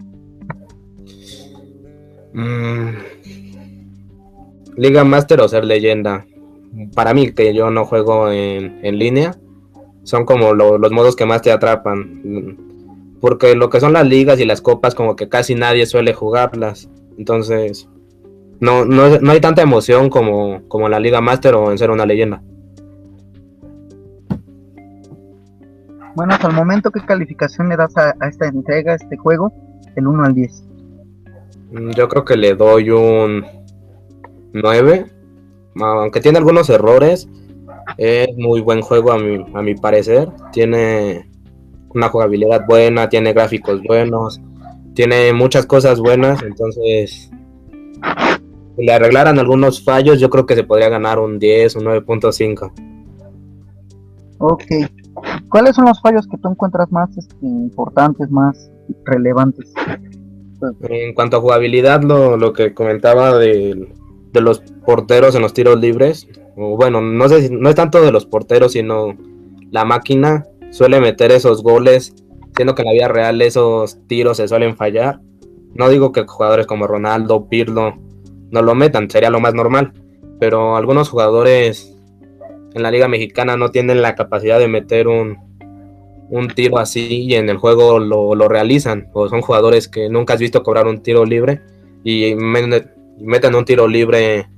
[2.33, 2.89] Mm,
[4.77, 6.27] Liga Master o ser leyenda
[6.95, 9.37] para mí, que yo no juego en, en línea,
[10.03, 12.57] son como lo, los modos que más te atrapan.
[13.21, 16.89] Porque lo que son las ligas y las copas, como que casi nadie suele jugarlas.
[17.19, 17.89] Entonces,
[18.61, 21.91] no, no, no hay tanta emoción como, como en la Liga Master o en ser
[21.91, 22.43] una leyenda.
[26.15, 29.53] Bueno, hasta el momento, ¿qué calificación le das a, a esta entrega, a este juego,
[29.95, 30.65] del 1 al 10?
[31.73, 33.45] Mm, yo creo que le doy un
[34.53, 35.16] 9
[35.81, 37.29] aunque tiene algunos errores,
[37.99, 40.29] es muy buen juego a mi, a mi parecer.
[40.53, 41.29] Tiene
[41.95, 44.41] una jugabilidad buena, tiene gráficos buenos,
[44.95, 47.31] tiene muchas cosas buenas, entonces
[48.77, 52.73] le arreglaran algunos fallos, yo creo que se podría ganar un 10, un 9.5.
[54.39, 54.63] Ok.
[55.49, 58.71] ¿Cuáles son los fallos que tú encuentras más este, importantes, más
[59.05, 59.73] relevantes?
[60.83, 63.39] En cuanto a jugabilidad, lo, que comentaba
[64.37, 68.03] de, los porteros en los tiros libres, o bueno, no sé si no es tanto
[68.03, 69.17] de los porteros, sino
[69.71, 72.15] la máquina suele meter esos goles,
[72.55, 75.21] siendo que en la vida real esos tiros se suelen fallar.
[75.75, 77.95] No digo que jugadores como Ronaldo, Pirlo
[78.51, 79.93] no lo metan, sería lo más normal,
[80.39, 81.97] pero algunos jugadores
[82.75, 85.39] en la Liga Mexicana no tienen la capacidad de meter un,
[86.29, 89.09] un tiro así y en el juego lo, realizan.
[89.13, 91.61] O son jugadores que nunca has visto cobrar un tiro libre
[92.05, 92.35] y
[93.21, 94.49] meten un tiro libre.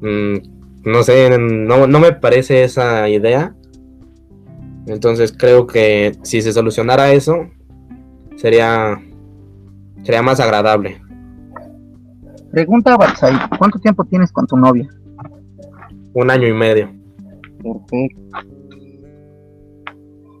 [0.00, 0.36] Mm,
[0.84, 3.54] no sé, no, no me parece esa idea.
[4.86, 7.46] Entonces creo que si se solucionara eso,
[8.36, 9.00] sería,
[10.02, 11.00] sería más agradable.
[12.50, 14.88] Pregunta Batsai, ¿cuánto tiempo tienes con tu novia?
[16.12, 16.92] Un año y medio.
[17.62, 18.20] Perfecto.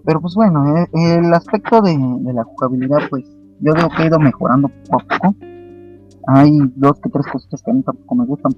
[0.04, 1.96] Pero pues bueno, eh, el aspecto de,
[2.32, 3.24] la jugabilidad, pues
[3.60, 5.34] yo digo que ha ido mejorando poco a poco.
[6.26, 8.52] Hay dos que tres cositas que a mí tampoco me gustan.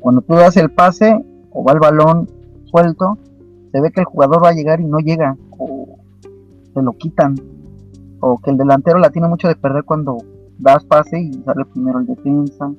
[0.00, 2.28] cuando tú das el pase o va el balón
[2.64, 3.18] suelto,
[3.72, 5.98] se ve que el jugador va a llegar y no llega, o
[6.72, 7.34] se lo quitan,
[8.20, 10.18] o que el delantero la tiene mucho de perder cuando
[10.58, 12.70] das pase y sale primero el defensa.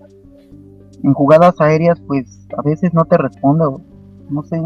[1.03, 3.81] En jugadas aéreas, pues a veces no te responde, o
[4.29, 4.61] no sé,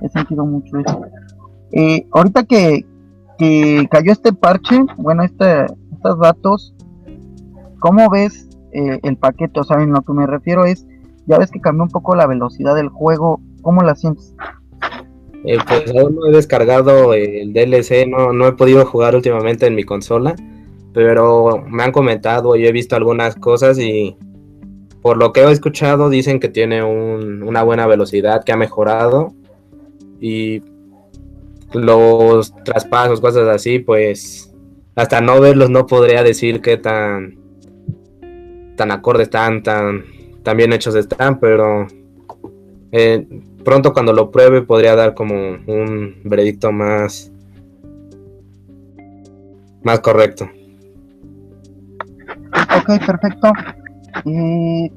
[0.00, 1.00] he sentido mucho eso.
[1.72, 2.84] Eh, ahorita que,
[3.90, 6.74] cayó este parche, bueno, este, estos datos,
[7.86, 9.60] ¿cómo ves eh, el paquete?
[9.60, 10.84] O sea, en lo que me refiero es,
[11.26, 14.34] ya ves que cambió un poco la velocidad del juego, ¿cómo la sientes?
[15.44, 19.76] Eh, pues aún no he descargado el DLC, no, no he podido jugar últimamente en
[19.76, 20.34] mi consola,
[20.92, 24.16] pero me han comentado y he visto algunas cosas y
[25.00, 29.32] por lo que he escuchado dicen que tiene una buena velocidad, que ha mejorado
[30.20, 30.60] y
[31.72, 34.52] los traspasos, cosas así, pues
[34.96, 37.45] hasta no verlos no podría decir qué tan
[38.76, 40.04] tan acordes están, tan,
[40.42, 41.86] tan bien hechos están, pero
[42.92, 43.26] eh,
[43.64, 47.32] pronto cuando lo pruebe podría dar como un veredicto más
[49.82, 50.48] más correcto.
[52.76, 53.52] Ok, perfecto.
[54.24, 54.90] ¿Y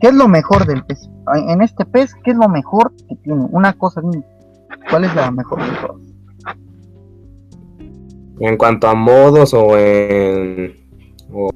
[0.00, 1.08] qué es lo mejor del pez?
[1.34, 3.46] en este pez, ¿qué es lo mejor que tiene?
[3.50, 4.00] Una cosa,
[4.90, 5.96] ¿cuál es la mejor de todas?
[8.40, 10.76] En cuanto a modos o en...
[11.32, 11.50] O,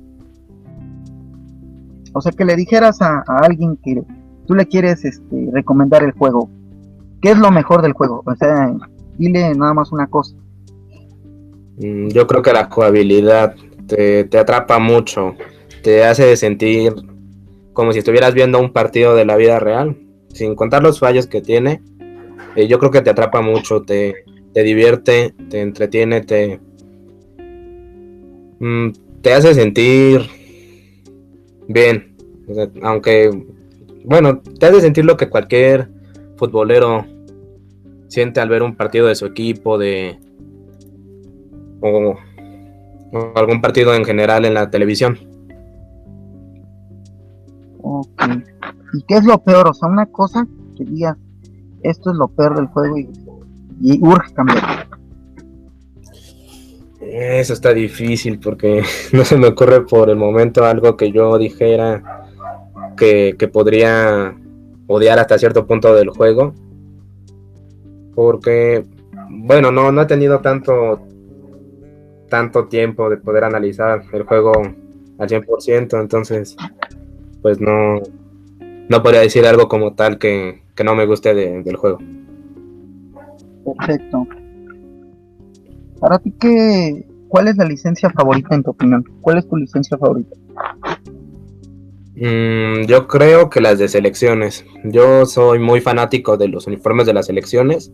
[2.20, 4.02] sea, que le dijeras a, alguien que
[4.46, 6.50] tú le quieres este, recomendar el juego,
[7.20, 8.22] ¿qué es lo mejor del juego?
[8.26, 8.74] O sea,
[9.18, 10.34] dile nada más una cosa.
[11.78, 13.54] Mm, yo creo que la jugabilidad
[13.86, 15.34] te, te atrapa mucho,
[15.82, 16.94] te hace sentir
[17.72, 19.96] como si estuvieras viendo un partido de la vida real,
[20.28, 21.80] sin contar los fallos que tiene.
[22.56, 26.60] Eh, yo creo que te atrapa mucho, te, divierte, te entretiene, te,
[28.58, 28.90] mm,
[29.22, 30.28] te hace sentir
[31.72, 32.16] bien.
[32.82, 33.30] aunque,
[34.04, 35.90] bueno, te hace sentir lo que cualquier
[36.36, 37.06] futbolero
[38.08, 40.18] siente al ver un partido de su equipo, de
[41.80, 42.16] o
[43.34, 45.18] algún partido en general en la televisión.
[48.92, 49.68] ¿Y qué es lo peor?
[49.68, 51.16] O sea, una cosa que diga
[51.82, 54.81] esto es lo peor del juego y, urge cambiar.
[57.14, 62.26] Eso está difícil porque no se me ocurre por el momento algo que yo dijera
[62.96, 64.34] que, que podría
[64.86, 66.54] odiar hasta cierto punto del juego.
[68.14, 68.86] Porque,
[69.28, 71.02] bueno, no, no he tenido tanto,
[72.30, 74.52] tanto tiempo de poder analizar el juego
[75.18, 76.56] al 100%, entonces
[77.42, 78.00] pues no,
[78.88, 81.98] no podría decir algo como tal que, no me guste del juego.
[83.76, 84.26] Perfecto.
[86.02, 89.04] Para ti, ¿qué, ¿cuál es la licencia favorita en tu opinión?
[89.20, 90.34] ¿Cuál es tu licencia favorita?
[92.16, 94.64] Mm, yo creo que las de selecciones.
[94.82, 97.92] Yo soy muy fanático de los uniformes de las selecciones.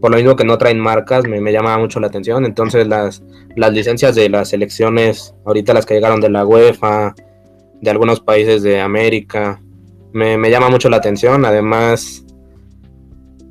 [0.00, 2.44] Por lo mismo que no traen marcas, me, me llama mucho la atención.
[2.44, 3.24] Entonces las,
[3.56, 7.12] las licencias de las selecciones, ahorita las que llegaron de la UEFA,
[7.80, 9.60] de algunos países de América.
[10.12, 12.24] Me, llama mucho la atención, además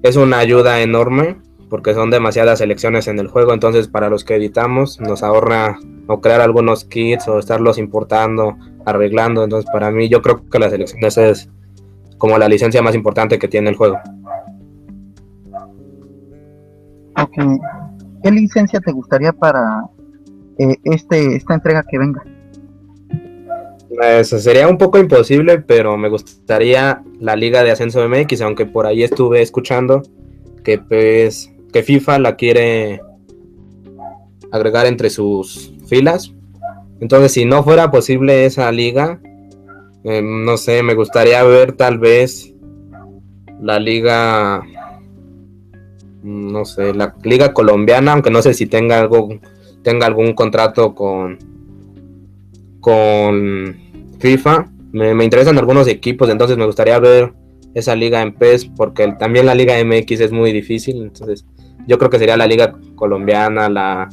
[0.01, 4.36] es una ayuda enorme porque son demasiadas selecciones en el juego, entonces para los que
[4.36, 10.21] editamos nos ahorra o crear algunos kits o estarlos importando, arreglando, entonces para mí yo
[10.21, 11.49] creo que la selección es
[12.17, 13.97] como la licencia más importante que tiene el juego.
[17.17, 17.38] Ok,
[18.21, 19.86] ¿qué licencia te gustaría para
[20.57, 22.21] eh, este esta entrega que venga?
[23.95, 28.86] Pues sería un poco imposible, pero me gustaría la Liga de Ascenso MX, aunque por
[28.86, 30.03] ahí estuve escuchando
[30.63, 33.01] que pues que FIFA la quiere
[34.51, 36.34] agregar entre sus filas.
[36.99, 39.19] Entonces, si no fuera posible esa liga,
[40.03, 42.53] eh, no sé, me gustaría ver tal vez
[43.62, 44.63] la liga,
[46.23, 49.29] no sé, la liga colombiana, aunque no sé si tenga algo,
[49.84, 51.39] tenga algún contrato con,
[52.79, 53.75] con
[54.19, 54.67] FIFA.
[54.91, 57.34] Me, me interesan algunos equipos, entonces me gustaría ver
[57.73, 61.45] esa liga en PES, porque también la liga MX es muy difícil, entonces
[61.88, 64.10] yo creo que sería la liga colombiana, la,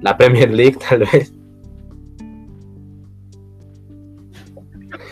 [0.00, 1.32] la Premier League tal vez.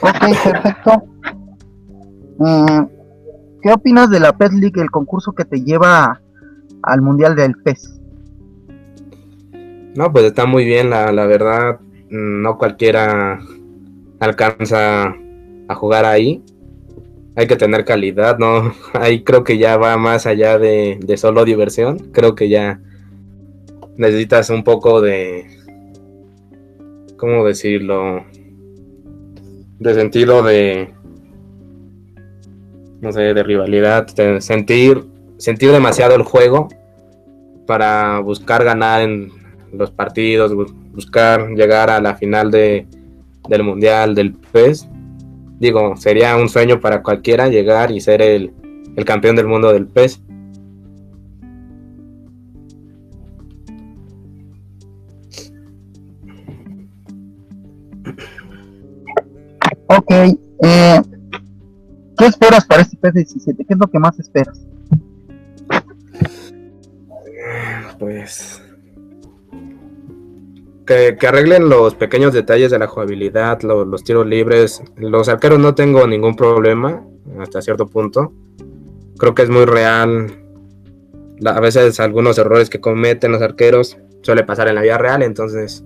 [0.00, 1.02] Ok, perfecto.
[2.38, 2.84] Mm,
[3.62, 6.20] ¿Qué opinas de la PES League, el concurso que te lleva
[6.82, 8.00] al Mundial del PES?
[9.96, 11.78] No, pues está muy bien, la, la verdad,
[12.10, 13.38] no cualquiera
[14.20, 15.14] alcanza
[15.68, 16.42] a jugar ahí
[17.36, 18.72] hay que tener calidad, ¿no?
[18.92, 21.98] Ahí creo que ya va más allá de, solo diversión.
[22.12, 22.80] Creo que ya
[23.96, 25.46] necesitas un poco de,
[27.16, 28.24] ¿cómo decirlo?
[29.78, 30.92] De sentido de,
[33.00, 35.04] no sé, de rivalidad, de sentir,
[35.36, 36.68] sentir demasiado el juego
[37.66, 39.30] para buscar ganar en
[39.72, 40.54] los partidos,
[40.92, 42.86] buscar llegar a la final de,
[43.48, 44.88] del mundial, del PES
[45.58, 48.52] digo, sería un sueño para cualquiera llegar y ser el,
[49.04, 50.20] campeón del mundo del pez.
[59.86, 61.00] Ok, eh,
[62.16, 63.64] ¿qué esperas para este PES 17?
[63.64, 64.66] ¿Qué es lo que más esperas?
[67.98, 68.63] Pues
[70.86, 74.82] que, arreglen los pequeños detalles de la jugabilidad, los tiros libres.
[74.96, 77.04] Los arqueros no tengo ningún problema
[77.38, 78.32] hasta cierto punto.
[79.18, 80.40] Creo que es muy real.
[81.44, 85.84] a veces algunos errores que cometen los arqueros suele pasar en la vida real, entonces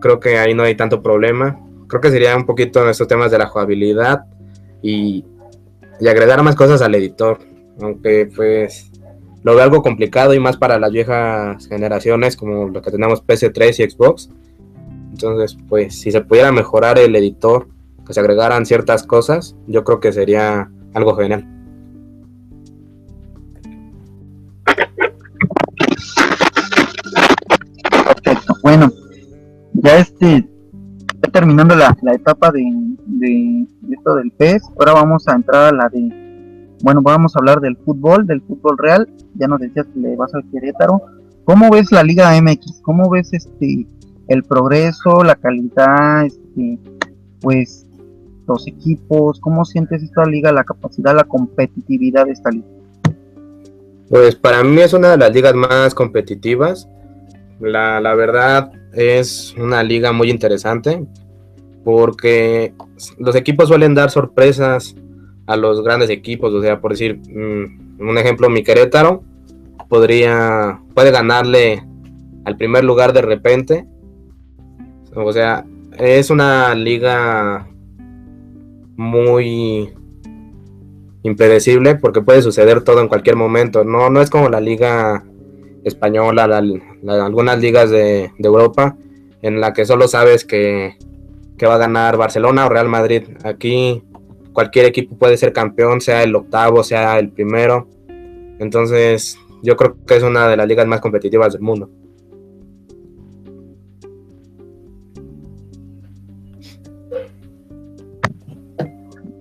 [0.00, 1.60] creo que ahí no hay tanto problema.
[1.88, 4.24] Creo que sería un poquito en estos temas de la jugabilidad
[4.82, 5.24] y,
[6.00, 7.38] y agregar más cosas al editor.
[7.80, 8.89] Aunque pues
[9.42, 13.86] lo veo algo complicado y más para las viejas generaciones como lo que tenemos PS3
[13.86, 14.30] y Xbox.
[15.10, 17.68] Entonces, pues si se pudiera mejorar el editor,
[18.06, 21.46] que se agregaran ciertas cosas, yo creo que sería algo genial.
[28.22, 28.54] Perfecto.
[28.62, 28.92] Bueno,
[29.72, 30.48] ya este,
[31.32, 32.64] terminando la, etapa de,
[33.06, 36.29] de, esto del PES, ahora vamos a entrar a la de
[36.82, 39.08] bueno, vamos a hablar del fútbol, del fútbol real.
[39.34, 41.02] Ya nos decías que le vas al Querétaro.
[41.44, 42.80] ¿Cómo ves la Liga MX?
[42.82, 43.86] ¿Cómo ves este
[44.28, 46.78] el progreso, la calidad, este,
[47.40, 47.86] pues
[48.46, 49.40] los equipos?
[49.40, 52.66] ¿Cómo sientes esta liga, la capacidad, la competitividad de esta liga?
[54.08, 56.88] Pues para mí es una de las ligas más competitivas.
[57.60, 61.04] La, la verdad es una liga muy interesante
[61.84, 62.74] porque
[63.18, 64.94] los equipos suelen dar sorpresas
[65.50, 66.54] a los grandes equipos.
[66.54, 69.24] O sea, por decir, mm, un ejemplo, mi Querétaro
[69.88, 71.84] podría, puede ganarle
[72.44, 73.84] al primer lugar de repente.
[75.14, 75.66] O sea,
[75.98, 77.68] es una liga
[78.96, 79.92] muy
[81.24, 83.82] impredecible porque puede suceder todo en cualquier momento.
[83.82, 85.24] No, no es como la liga
[85.82, 86.44] española,
[87.08, 88.96] algunas ligas de, de, Europa
[89.42, 90.96] en la que solo sabes que,
[91.58, 93.24] que va a ganar Barcelona o Real Madrid.
[93.42, 94.04] Aquí
[94.52, 97.88] cualquier equipo puede ser campeón, sea el octavo, sea el primero.
[98.58, 101.90] Entonces, yo creo que es una de las ligas más competitivas del mundo.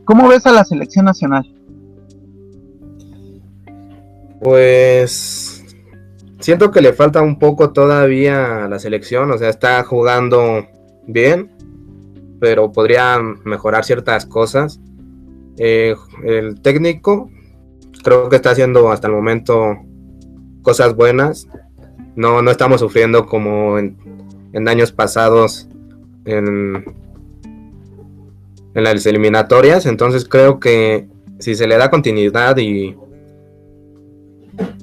[0.05, 1.45] ¿Cómo ves a la selección nacional?
[4.41, 5.63] Pues
[6.39, 10.65] siento que le falta un poco todavía a la selección, o sea, está jugando
[11.05, 11.51] bien,
[12.39, 14.79] pero podría mejorar ciertas cosas.
[15.61, 15.93] Eh,
[16.23, 17.29] el técnico
[18.01, 19.75] creo que está haciendo hasta el momento
[20.61, 21.47] cosas buenas.
[22.15, 23.97] No, no estamos sufriendo como en,
[24.67, 25.67] años pasados
[26.23, 26.85] en,
[28.73, 29.85] en las eliminatorias.
[29.85, 31.07] Entonces creo que
[31.39, 32.95] si se le da continuidad y,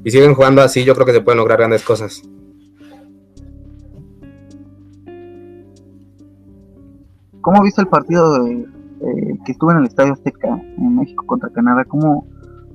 [0.04, 2.22] y siguen jugando así, yo creo que se pueden lograr grandes cosas.
[7.40, 8.75] ¿Cómo viste el partido de,
[9.06, 10.48] eh, que estuvo en el Estadio Azteca
[10.78, 12.26] en México contra Canadá, ¿cómo,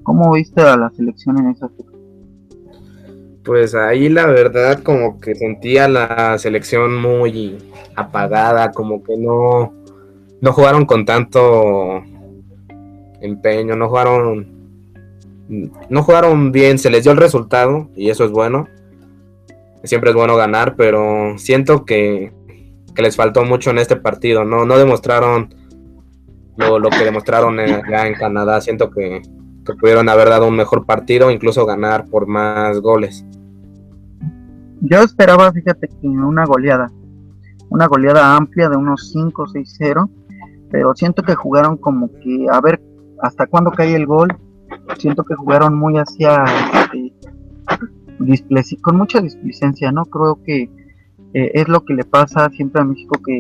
[0.04, 1.70] cómo viste a la selección en esa
[3.44, 7.58] Pues ahí la verdad como que sentía la selección muy
[7.96, 9.74] apagada, como que no,
[10.42, 12.02] no jugaron con tanto
[13.22, 14.62] empeño, no jugaron
[15.90, 18.68] no jugaron bien, se les dio el resultado y eso es bueno.
[19.84, 22.32] Siempre es bueno ganar, pero siento que,
[22.96, 24.46] les faltó mucho en este partido.
[24.46, 25.54] No, no demostraron
[26.62, 28.62] lo, que demostraron ya en Canadá.
[28.62, 29.22] Siento que,
[29.66, 33.26] que pudieron haber dado un mejor partido, incluso ganar por más goles.
[34.82, 36.92] Yo esperaba, fíjate, que una goleada,
[37.70, 40.10] una goleada amplia de unos 5 6-0,
[40.72, 42.82] pero siento que jugaron como que a ver
[43.22, 44.36] hasta cuándo cae el gol.
[44.98, 46.46] Siento que jugaron muy hacia
[46.84, 47.14] este,
[48.82, 50.06] con mucha displicencia, ¿no?
[50.06, 50.70] Creo que
[51.34, 53.40] eh, es lo que le pasa siempre a México que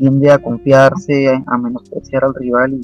[0.00, 2.80] tiende a confiarse, a menospreciar al rival y,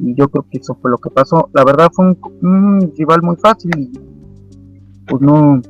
[0.00, 1.50] yo creo que eso fue lo que pasó.
[1.52, 3.92] La verdad fue un, rival muy fácil y
[5.08, 5.60] pues no,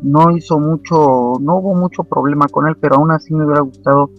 [0.00, 4.10] no hizo mucho, no hubo mucho problema con él, pero aún así me hubiera gustado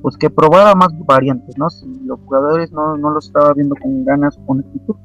[0.00, 1.68] pues que probara más variantes, ¿no?
[1.68, 4.96] Si los jugadores no, no lo estaba viendo con ganas o con actitud,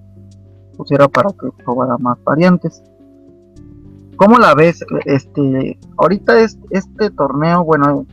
[0.77, 2.81] pues era para que probara más variantes.
[4.15, 4.85] ¿Cómo la ves?
[5.03, 8.05] Este, ahorita es, este torneo, bueno,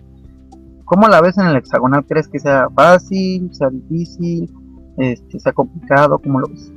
[0.92, 2.04] ¿cómo la ves en el hexagonal?
[2.06, 4.50] ¿Crees que sea fácil, sea difícil,
[4.98, 6.18] este, sea complicado?
[6.18, 6.70] ¿Cómo lo ves?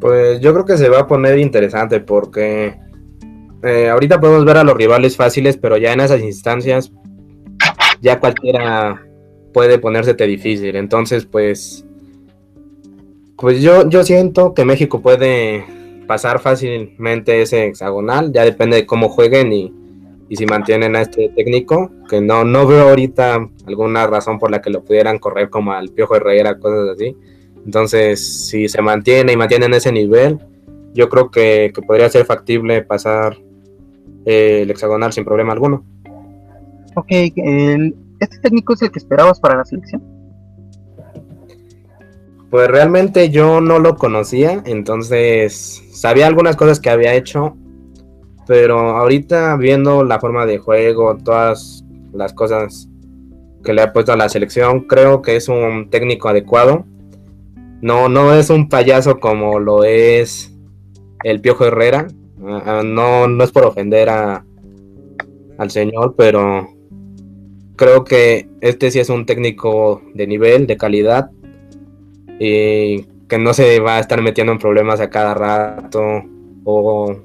[0.00, 2.78] Pues yo creo que se va a poner interesante porque
[3.64, 6.92] eh, ahorita podemos ver a los rivales fáciles, pero ya en esas instancias
[8.00, 9.02] ya cualquiera
[9.52, 10.76] puede ponérsete difícil.
[10.76, 11.84] Entonces, pues,
[13.36, 15.64] pues yo, yo siento que México puede
[16.06, 18.30] pasar fácilmente ese hexagonal.
[18.32, 19.85] Ya depende de cómo jueguen y,
[20.28, 24.60] y si mantienen a este técnico, que no, no veo ahorita alguna razón por la
[24.60, 27.16] que lo pudieran correr como al Piojo Herrera, cosas así.
[27.64, 30.38] Entonces, si se mantiene y mantienen ese nivel,
[30.94, 33.36] yo creo que, que podría ser factible pasar
[34.24, 35.84] eh, el hexagonal sin problema alguno.
[36.96, 40.02] Ok, ¿este técnico es el que esperabas para la selección?
[42.50, 47.56] Pues realmente yo no lo conocía, entonces sabía algunas cosas que había hecho,
[48.46, 52.88] pero ahorita viendo la forma de juego, todas las cosas
[53.64, 56.84] que le ha puesto a la selección, creo que es un técnico adecuado.
[57.82, 60.52] No, no es un payaso como lo es
[61.24, 62.06] el Piojo Herrera,
[62.48, 64.44] Ah, no, no es por ofender a,
[65.58, 66.68] al señor, pero
[67.76, 71.30] creo que este sí es un técnico de nivel, de calidad,
[72.38, 76.22] y que no se va a estar metiendo en problemas a cada rato
[76.64, 77.16] o,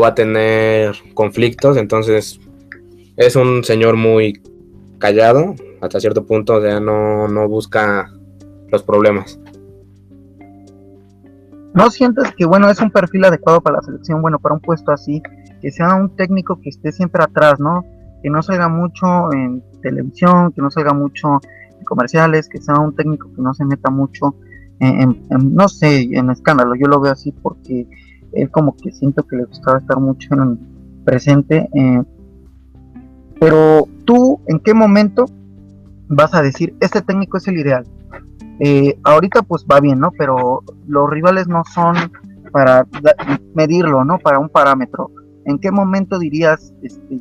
[0.00, 2.40] va a tener conflictos, entonces
[3.16, 4.42] es un señor muy
[4.98, 8.10] callado, hasta cierto punto, o no, no busca
[8.70, 9.38] los problemas.
[11.74, 14.92] ¿No sientes que, bueno, es un perfil adecuado para la selección, bueno, para un puesto
[14.92, 15.20] así,
[15.60, 17.84] que sea un técnico que esté siempre atrás, ¿no?
[18.22, 21.40] Que no salga mucho en televisión, que no salga mucho
[21.76, 24.36] en comerciales, que sea un técnico que no se meta mucho
[24.78, 26.74] en, no sé, en escándalo.
[26.76, 27.86] Yo lo veo así porque
[28.34, 30.58] él como que siento que le gustaba estar mucho en
[31.04, 31.68] presente.
[31.74, 32.02] Eh,
[33.40, 35.26] pero tú, ¿en qué momento
[36.08, 37.86] vas a decir, este técnico es el ideal?
[38.60, 40.12] Eh, ahorita pues va bien, ¿no?
[40.16, 41.96] Pero los rivales no son
[42.52, 42.86] para
[43.54, 44.18] medirlo, ¿no?
[44.18, 45.10] Para un parámetro.
[45.44, 47.20] ¿En qué momento dirías, este,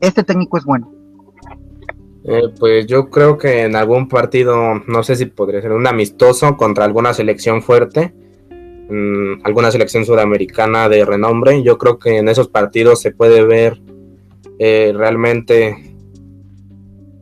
[0.00, 0.90] este técnico es bueno?
[2.24, 4.56] Eh, pues yo creo que en algún partido,
[4.86, 8.14] no sé si podría ser un amistoso contra alguna selección fuerte,
[8.90, 13.80] mm, alguna selección sudamericana de renombre, yo creo que en esos partidos se puede ver
[14.58, 15.96] eh, realmente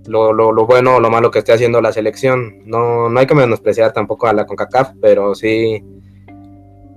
[0.09, 2.63] lo, lo, bueno o lo malo que esté haciendo la selección.
[2.65, 5.83] No, no hay que menospreciar tampoco a la CONCACAF, pero sí,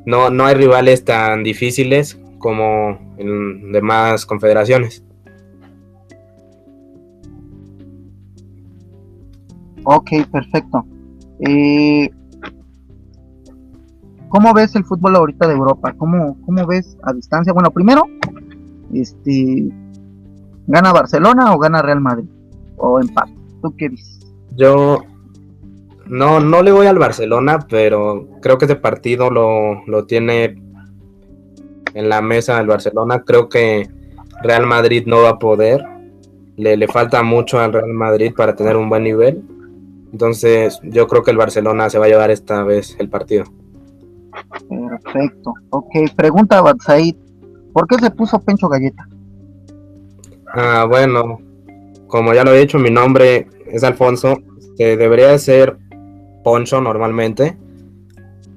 [0.05, 5.03] no, no hay rivales tan difíciles como en demás confederaciones.
[9.84, 10.86] Ok, perfecto.
[11.39, 12.09] Eh,
[14.32, 15.93] ¿Cómo ves el fútbol ahorita de Europa?
[15.97, 17.53] ¿Cómo, ¿Cómo ves a distancia?
[17.53, 18.03] Bueno, primero,
[18.93, 19.69] este,
[20.67, 22.29] ¿gana Barcelona o gana Real Madrid?
[22.82, 23.34] o empate.
[23.61, 24.19] ¿Tú qué dices?
[24.55, 25.03] Yo
[26.07, 30.61] no, no le voy al Barcelona, pero creo que este partido lo, lo tiene
[31.93, 33.23] en la mesa el Barcelona.
[33.23, 33.89] Creo que
[34.41, 35.84] Real Madrid no va a poder.
[36.57, 39.43] Le, le falta mucho al Real Madrid para tener un buen nivel.
[40.11, 43.45] Entonces, yo creo que el Barcelona se va a llevar esta vez el partido.
[44.69, 45.53] Perfecto.
[45.69, 47.15] Ok, pregunta Batsaid.
[47.73, 49.07] ¿Por qué se puso Pencho Galleta?
[50.53, 51.39] Ah, bueno,
[52.07, 54.38] como ya lo he dicho, mi nombre es Alfonso.
[54.77, 55.77] debería ser
[56.43, 57.57] Poncho normalmente.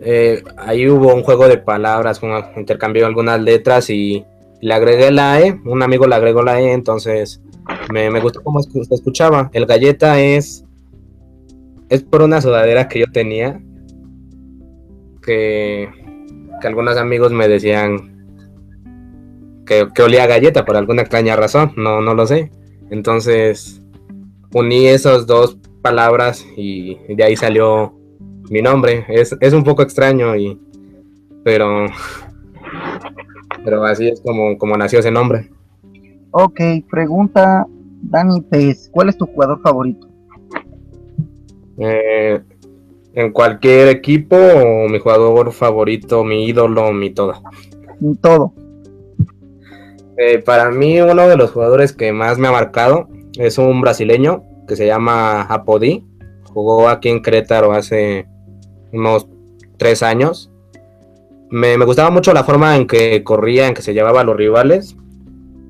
[0.01, 2.20] Eh, ahí hubo un juego de palabras,
[2.57, 4.25] intercambió algunas letras y
[4.61, 5.61] le agregué la E.
[5.64, 7.41] Un amigo le agregó la E, entonces
[7.93, 9.51] me, gustó cómo se escuchaba.
[9.53, 10.64] El galleta es
[11.89, 13.61] es por una sudadera que yo tenía
[15.25, 15.89] que,
[16.61, 18.14] que algunos amigos me decían
[19.66, 22.51] que, olía a galleta por alguna extraña razón, no, no lo sé.
[22.91, 23.83] Entonces
[24.53, 27.95] uní esas dos palabras y de ahí salió
[28.51, 29.05] mi nombre.
[29.09, 30.61] Es, es un poco extraño y
[31.43, 31.87] pero
[33.64, 35.51] pero así es como, como nació ese nombre.
[36.31, 36.61] Ok,
[36.91, 37.66] pregunta
[38.03, 40.09] Dani Pez, ¿cuál es tu jugador favorito?
[41.79, 42.41] Eh,
[43.15, 47.43] en cualquier equipo o mi jugador favorito, mi ídolo, mi todo.
[48.01, 48.53] Mi todo.
[50.17, 54.45] Eh, para mí uno de los jugadores que más me ha marcado es un brasileño
[54.67, 56.05] que se llama Apodi.
[56.53, 58.27] Jugó aquí en Querétaro hace
[58.93, 59.29] unos
[59.77, 60.51] tres años.
[61.51, 64.97] Me, gustaba mucho la forma en que corría, en que se llevaba a los rivales.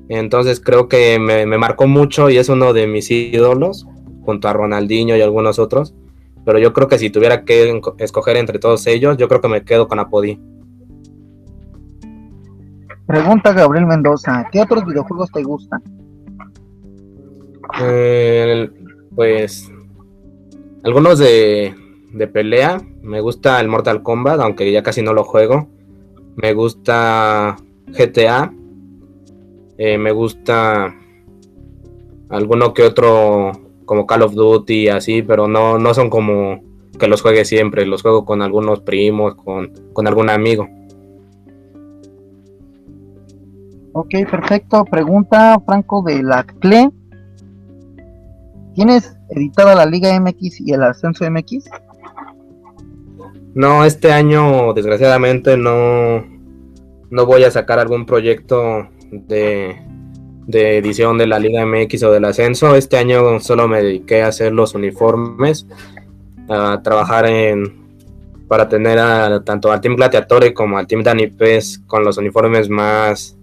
[0.09, 3.87] Entonces creo que me, me marcó mucho y es uno de mis ídolos,
[4.23, 5.93] junto a Ronaldinho y algunos otros.
[6.45, 9.65] Pero yo creo que si tuviera que escoger entre todos ellos, yo creo que me
[9.65, 10.39] quedo con Apodi.
[13.07, 15.81] Pregunta Gabriel Mendoza, ¿qué otros videojuegos te gustan?
[19.15, 19.71] pues
[20.83, 21.75] algunos de,
[22.13, 22.79] de, pelea.
[23.01, 25.67] Me gusta el Mortal Kombat, aunque ya casi no lo juego.
[26.35, 28.53] Me gusta GTA.
[29.77, 30.95] Eh, me gusta
[32.29, 33.51] alguno que otro
[33.85, 36.61] como Call of Duty así, pero no, no son como
[36.99, 37.85] que los juegue siempre.
[37.85, 40.67] Los juego con algunos primos, con, con algún amigo.
[43.93, 44.83] Ok, perfecto.
[44.85, 46.89] Pregunta Franco de la CLE.
[48.73, 51.69] ¿Tienes editada la Liga MX y el Ascenso MX?
[53.53, 56.25] No, este año desgraciadamente no,
[57.09, 59.77] no voy a sacar algún proyecto de,
[60.47, 62.75] de edición de la Liga MX o del Ascenso.
[62.75, 65.67] Este año solo me dediqué a hacer los uniformes,
[66.49, 67.85] a trabajar en
[68.47, 73.37] para tener a, tanto al Team Gladiatore como al Team Danipes con los uniformes más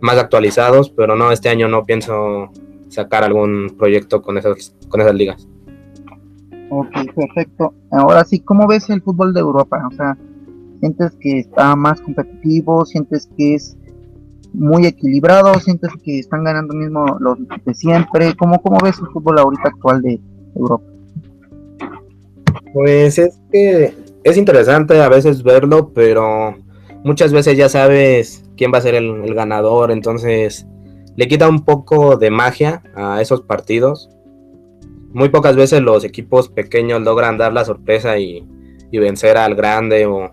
[0.00, 2.50] más actualizados, pero no, este año no pienso
[2.88, 5.48] sacar algún proyecto con esas, con esas ligas.
[6.70, 7.74] Ok, perfecto.
[7.90, 9.82] Ahora sí, ¿cómo ves el fútbol de Europa?
[9.90, 10.16] O sea,
[10.80, 12.84] ¿sientes que está más competitivo?
[12.84, 13.77] ¿Sientes que es
[14.52, 15.54] muy equilibrado?
[15.60, 18.34] ¿Sientes que están ganando mismo los de siempre?
[18.36, 20.20] ¿Cómo, cómo ves el fútbol ahorita actual de
[20.54, 20.84] Europa?
[22.72, 23.94] Pues es que
[24.24, 26.54] es interesante a veces verlo, pero
[27.04, 30.66] muchas veces ya sabes quién va a ser el, ganador, entonces
[31.16, 34.10] le quita un poco de magia a esos partidos.
[35.12, 38.46] Muy pocas veces los equipos pequeños logran dar la sorpresa y,
[38.92, 40.30] vencer al grande o,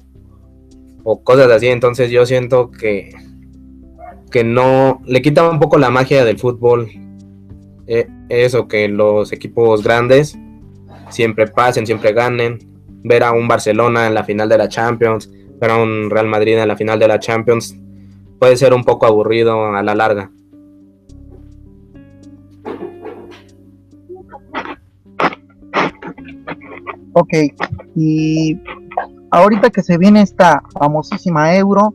[1.24, 3.12] cosas así, entonces yo siento que,
[4.36, 6.90] que no le quita un poco la magia del fútbol.
[7.88, 10.38] Eh, eso, que los equipos grandes
[11.08, 12.60] siempre pasen, siempre ganen.
[13.06, 15.32] Ver a un Barcelona en la final de la Champions,
[15.62, 17.78] ver a un Real Madrid en la final de la Champions,
[18.38, 20.30] puede ser un poco aburrido a la larga.
[27.14, 27.34] Ok,
[27.96, 28.60] y
[29.32, 31.94] ahorita que se viene esta famosísima Euro,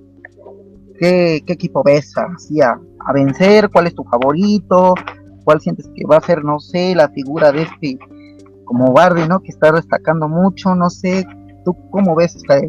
[1.00, 2.78] ¿qué, equipo ves así a,
[3.12, 3.70] vencer?
[3.70, 4.94] ¿Cuál es tu favorito?
[5.44, 7.98] ¿Cuál sientes que va a ser, no sé, la figura de este
[8.64, 9.40] como Bardi, ¿no?
[9.40, 11.26] Que está destacando mucho, no sé,
[11.64, 12.60] ¿tú cómo ves esta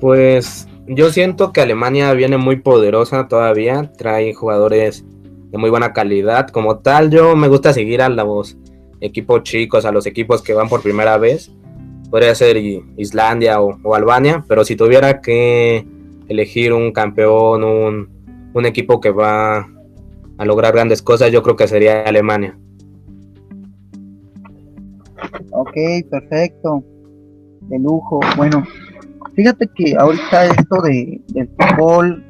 [0.00, 5.04] Pues yo siento que Alemania viene muy poderosa todavía, trae jugadores
[5.50, 6.48] de muy buena calidad.
[6.48, 8.56] Como tal, yo me gusta seguir a los
[9.00, 11.52] equipos chicos, a los equipos que van por primera vez.
[12.10, 12.56] Podría ser
[12.96, 15.86] Islandia o, Albania, pero si tuviera que
[16.28, 18.08] elegir un campeón, un,
[18.52, 19.68] un equipo que va
[20.38, 22.58] a lograr grandes cosas, yo creo que sería Alemania.
[25.50, 25.76] Ok,
[26.10, 26.82] perfecto.
[27.62, 28.20] De lujo.
[28.36, 28.64] Bueno,
[29.34, 32.24] Fíjate que ahorita esto de, del fútbol,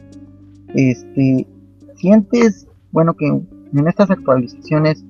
[0.74, 1.47] este,
[1.97, 5.05] sientes, bueno, que en estas actualizaciones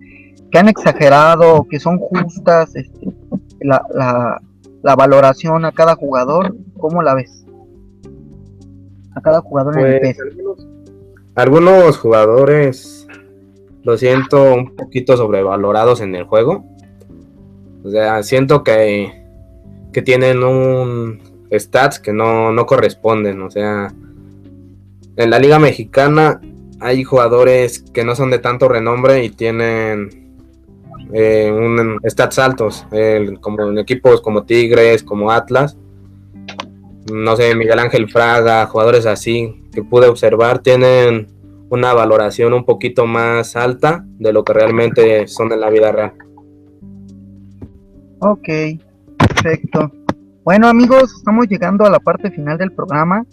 [0.50, 3.12] que han exagerado, que son justas, este,
[3.60, 4.42] la, la,
[4.82, 7.43] la valoración a cada jugador, ¿cómo la ves?
[9.14, 10.66] A cada jugador en el pues, Algunos,
[11.34, 13.06] algunos jugadores
[13.82, 16.64] lo siento un poquito sobrevalorados en el juego.
[17.84, 19.24] O sea, siento que,
[19.92, 21.20] que tienen un,
[21.58, 23.42] stats que no, no corresponden.
[23.42, 23.92] O sea,
[25.16, 26.40] en la Liga Mexicana
[26.80, 30.24] hay jugadores que no son de tanto renombre y tienen
[31.12, 32.86] eh, un, stats altos,
[33.40, 35.76] como en equipos como Tigres, como Atlas.
[37.12, 41.28] No sé, Miguel Ángel Fraga, jugadores así que pude observar, tienen
[41.68, 46.12] una valoración un poquito más alta de lo que realmente son en la vida real.
[48.20, 48.48] Ok,
[49.18, 49.92] perfecto.
[50.44, 53.26] Bueno amigos, estamos llegando a la parte final del programa.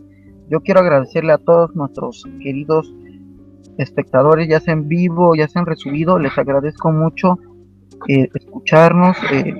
[0.49, 2.93] Yo quiero agradecerle a todos nuestros queridos
[3.77, 7.37] espectadores, ya sea en vivo, ya sea en resubido, les agradezco mucho
[8.07, 9.17] eh, escucharnos.
[9.31, 9.55] Eh,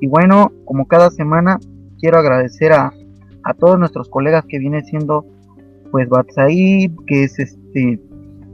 [0.00, 1.58] y bueno, como cada semana,
[1.98, 2.92] quiero agradecer a,
[3.44, 5.24] a todos nuestros colegas que viene siendo
[5.90, 8.00] pues Batsaib, que es este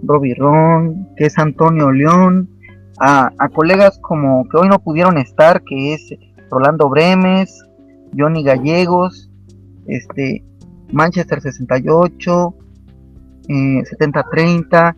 [0.02, 2.48] Robbie Ron, que es Antonio León,
[2.98, 6.14] a, colegas como que hoy no pudieron estar, que es
[6.50, 7.64] Rolando Bremes,
[8.16, 9.30] Johnny Gallegos,
[9.86, 10.44] este
[10.92, 12.54] Manchester 68,
[13.48, 14.94] 7030, eh,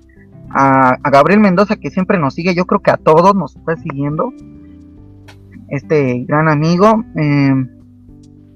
[0.50, 3.76] a, a, Gabriel Mendoza que siempre nos sigue, yo creo que a todos nos está
[3.76, 4.32] siguiendo,
[5.68, 7.54] este gran amigo, eh,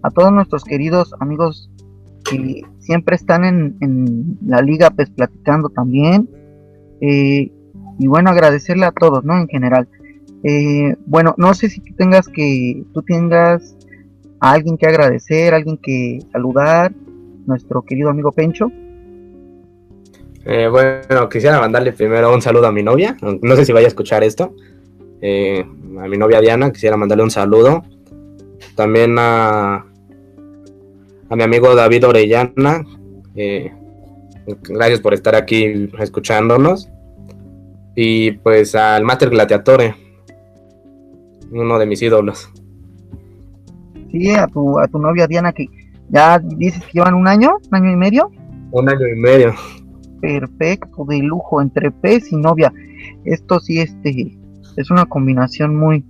[0.06, 1.70] a todos nuestros queridos amigos
[2.24, 6.28] que siempre están en, en la liga pues platicando también,
[7.00, 7.50] eh,
[7.98, 9.38] y bueno, agradecerle a todos, ¿no?
[9.38, 9.88] En general.
[10.44, 13.76] Eh, bueno, no sé si tú tengas que, tú tengas
[14.40, 16.92] a alguien que agradecer, alguien que saludar,
[17.46, 18.70] nuestro querido amigo Pencho.
[20.44, 23.16] Eh, bueno, quisiera mandarle primero un saludo a mi novia.
[23.42, 24.54] No sé si vaya a escuchar esto.
[25.20, 25.64] Eh,
[25.98, 27.82] a mi novia Diana, quisiera mandarle un saludo.
[28.76, 29.86] También a,
[31.28, 32.84] a mi amigo David Orellana.
[33.34, 33.72] Eh,
[34.62, 36.88] gracias por estar aquí escuchándonos.
[37.94, 39.94] Y pues al Master Gladiatore,
[41.50, 42.50] uno de mis ídolos.
[44.10, 45.66] Sí, a tu, a tu novia Diana, que
[46.10, 48.30] ya dices que llevan un año, un año y medio.
[48.70, 49.54] Un año y medio
[50.20, 52.72] perfecto, de lujo, entre pez y novia.
[53.24, 54.36] Esto sí este,
[54.76, 56.04] es una combinación muy,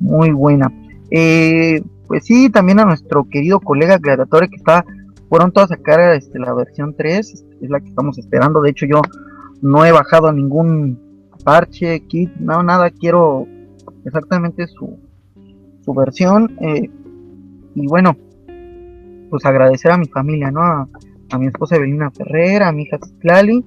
[0.00, 0.72] muy buena.
[1.10, 4.84] Eh, pues sí, también a nuestro querido colega Gladiatore que está
[5.30, 8.60] pronto a sacar este, la versión 3, es la que estamos esperando.
[8.60, 9.00] De hecho, yo
[9.62, 13.46] no he bajado ningún parche, kit, no, nada, quiero
[14.04, 14.98] exactamente su,
[15.84, 16.56] su versión.
[16.60, 16.90] Eh,
[17.74, 18.16] y bueno,
[19.30, 20.88] pues agradecer a mi familia, ¿no?
[21.30, 23.64] a mi esposa Evelina Ferrer, a mi hija Citlali,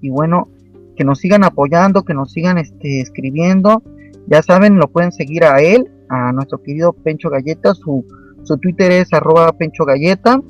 [0.00, 0.48] y bueno,
[0.96, 3.82] que nos sigan apoyando, que nos sigan este, escribiendo.
[4.26, 8.04] Ya saben, lo pueden seguir a él, a nuestro querido Pencho Galleta, su,
[8.42, 10.40] su Twitter es arroba Pencho Galleta.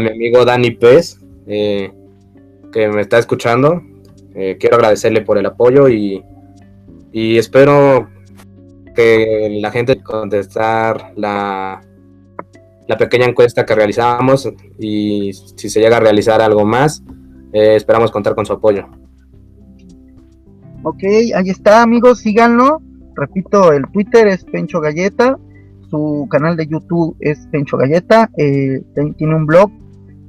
[0.02, 1.94] mi amigo Dani Pez, eh,
[2.74, 3.82] que me está escuchando.
[4.36, 6.24] Eh, quiero agradecerle por el apoyo y,
[7.14, 8.10] espero
[8.96, 11.82] que la gente contestar la,
[12.88, 17.04] la pequeña encuesta que realizamos y si se llega a realizar algo más,
[17.52, 18.88] esperamos contar con su apoyo.
[20.84, 21.04] Ok,
[21.36, 22.82] ahí está amigos, síganlo.
[23.16, 25.38] Repito, el Twitter es Pencho Galleta
[25.92, 28.82] su canal de YouTube es Pencho Galleta, eh,
[29.18, 29.70] tiene un blog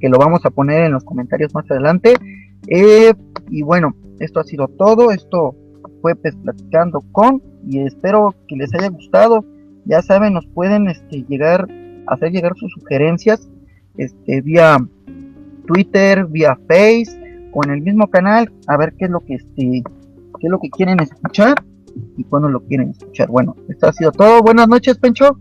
[0.01, 2.15] que lo vamos a poner en los comentarios más adelante.
[2.69, 3.13] Eh,
[3.51, 5.55] y bueno, esto ha sido todo, esto
[6.01, 9.45] fue pues, platicando con y espero que les haya gustado.
[9.85, 11.67] Ya saben, nos pueden este, llegar,
[12.07, 13.49] hacer llegar sus sugerencias
[13.97, 14.79] este, vía
[15.67, 17.19] Twitter, vía Face
[17.53, 19.83] o en el mismo canal, a ver qué es lo que este,
[20.41, 21.63] qué es lo que quieren escuchar
[22.17, 23.29] y cuándo lo quieren escuchar.
[23.29, 24.43] Bueno, esto ha sido todo.
[24.43, 25.37] Buenas noches, Pencho.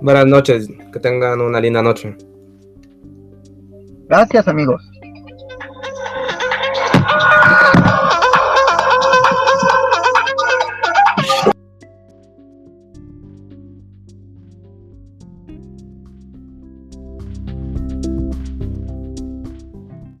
[0.00, 2.16] Buenas noches, que tengan una linda noche.
[4.08, 4.90] Gracias amigos.